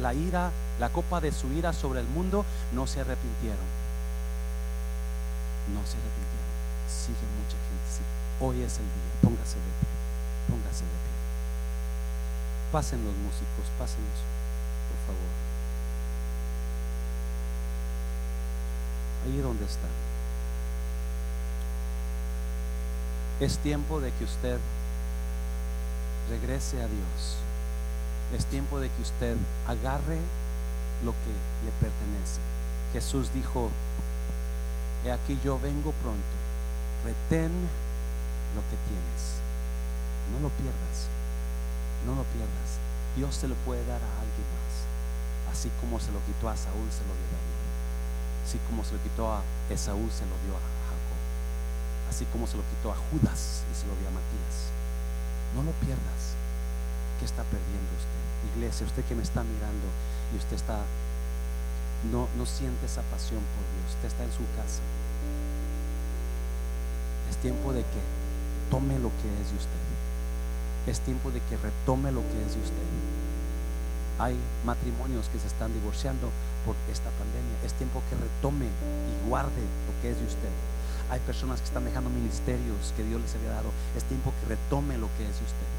[0.00, 3.66] la ira, la copa de su ira sobre el mundo, no se arrepintieron.
[5.72, 6.52] No se arrepintieron.
[6.86, 7.86] Sigue mucha gente.
[7.90, 8.04] Sí.
[8.40, 9.12] Hoy es el día.
[9.22, 9.88] Póngase de pie.
[10.48, 11.16] Póngase de pie.
[12.70, 14.04] Pasen los músicos, pasen
[14.86, 15.55] por favor.
[19.26, 19.90] Ahí donde están.
[23.40, 24.58] Es tiempo de que usted
[26.30, 27.36] regrese a Dios.
[28.36, 30.20] Es tiempo de que usted agarre
[31.04, 31.32] lo que
[31.64, 32.40] le pertenece.
[32.92, 33.70] Jesús dijo,
[35.04, 36.36] he aquí yo vengo pronto,
[37.04, 37.50] retén
[38.54, 39.42] lo que tienes.
[40.32, 41.10] No lo pierdas,
[42.06, 42.78] no lo pierdas.
[43.16, 45.52] Dios se lo puede dar a alguien más.
[45.52, 47.55] Así como se lo quitó a Saúl, se lo dio a David.
[48.46, 50.76] Así como se lo quitó a Esaú, se lo dio a
[52.08, 54.72] así como se lo quitó a Judas y se lo dio a Matías.
[55.54, 56.32] No lo pierdas.
[57.18, 58.56] ¿Qué está perdiendo usted?
[58.56, 59.88] Iglesia, usted que me está mirando
[60.32, 60.80] y usted está,
[62.12, 64.80] no, no siente esa pasión por Dios, usted está en su casa.
[67.30, 68.00] Es tiempo de que
[68.70, 69.84] tome lo que es de usted.
[70.86, 72.88] Es tiempo de que retome lo que es de usted.
[74.18, 76.30] Hay matrimonios que se están divorciando
[76.64, 77.56] por esta pandemia.
[77.64, 80.54] Es tiempo que retome y guarde lo que es de usted.
[81.10, 83.70] Hay personas que están dejando ministerios que Dios les había dado.
[83.96, 85.70] Es tiempo que retome lo que es de usted.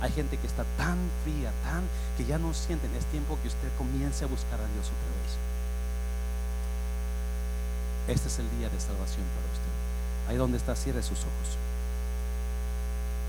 [0.00, 1.84] Hay gente que está tan fría, tan
[2.16, 2.94] que ya no sienten.
[2.94, 5.36] Es tiempo que usted comience a buscar a Dios otra vez.
[8.08, 9.74] Este es el día de salvación para usted.
[10.28, 11.58] Ahí donde está, cierre sus ojos.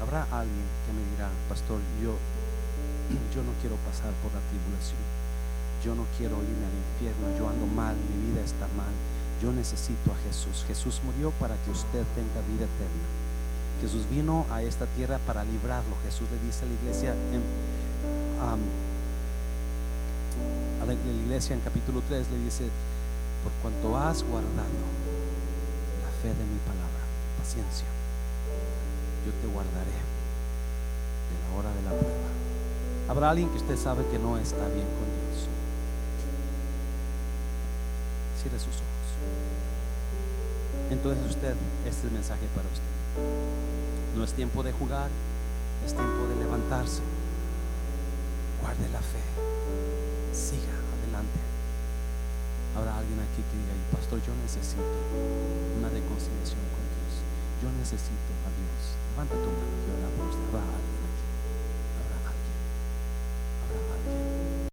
[0.01, 2.15] Habrá alguien que me dirá, pastor, yo,
[3.33, 5.01] yo no quiero pasar por la tribulación.
[5.83, 7.37] Yo no quiero irme al infierno.
[7.37, 8.93] Yo ando mal, mi vida está mal
[9.41, 10.63] yo necesito a Jesús.
[10.67, 13.07] Jesús murió para que usted tenga vida eterna.
[13.81, 15.95] Jesús vino a esta tierra para librarlo.
[16.05, 17.41] Jesús le dice a la iglesia en,
[20.81, 22.69] a la, iglesia en capítulo 3 le dice,
[23.43, 24.85] por cuanto has guardado
[26.03, 27.01] la fe de mi palabra,
[27.39, 27.85] paciencia,
[29.25, 29.97] yo te guardaré
[31.29, 32.40] de la hora de la prueba.
[33.11, 35.51] Habrá alguien que usted sabe que no está bien con Dios.
[38.39, 39.07] Cierre sus ojos.
[40.89, 44.15] Entonces usted, este es el mensaje para usted.
[44.15, 45.09] No es tiempo de jugar,
[45.85, 47.03] es tiempo de levantarse.
[48.61, 49.19] Guarde la fe.
[50.31, 51.39] Siga adelante.
[52.79, 54.87] Habrá alguien aquí que diga, pastor, yo necesito
[55.83, 57.11] una reconciliación con Dios.
[57.59, 58.79] Yo necesito a Dios.
[59.11, 60.90] Levanta tu mano y ora por usted.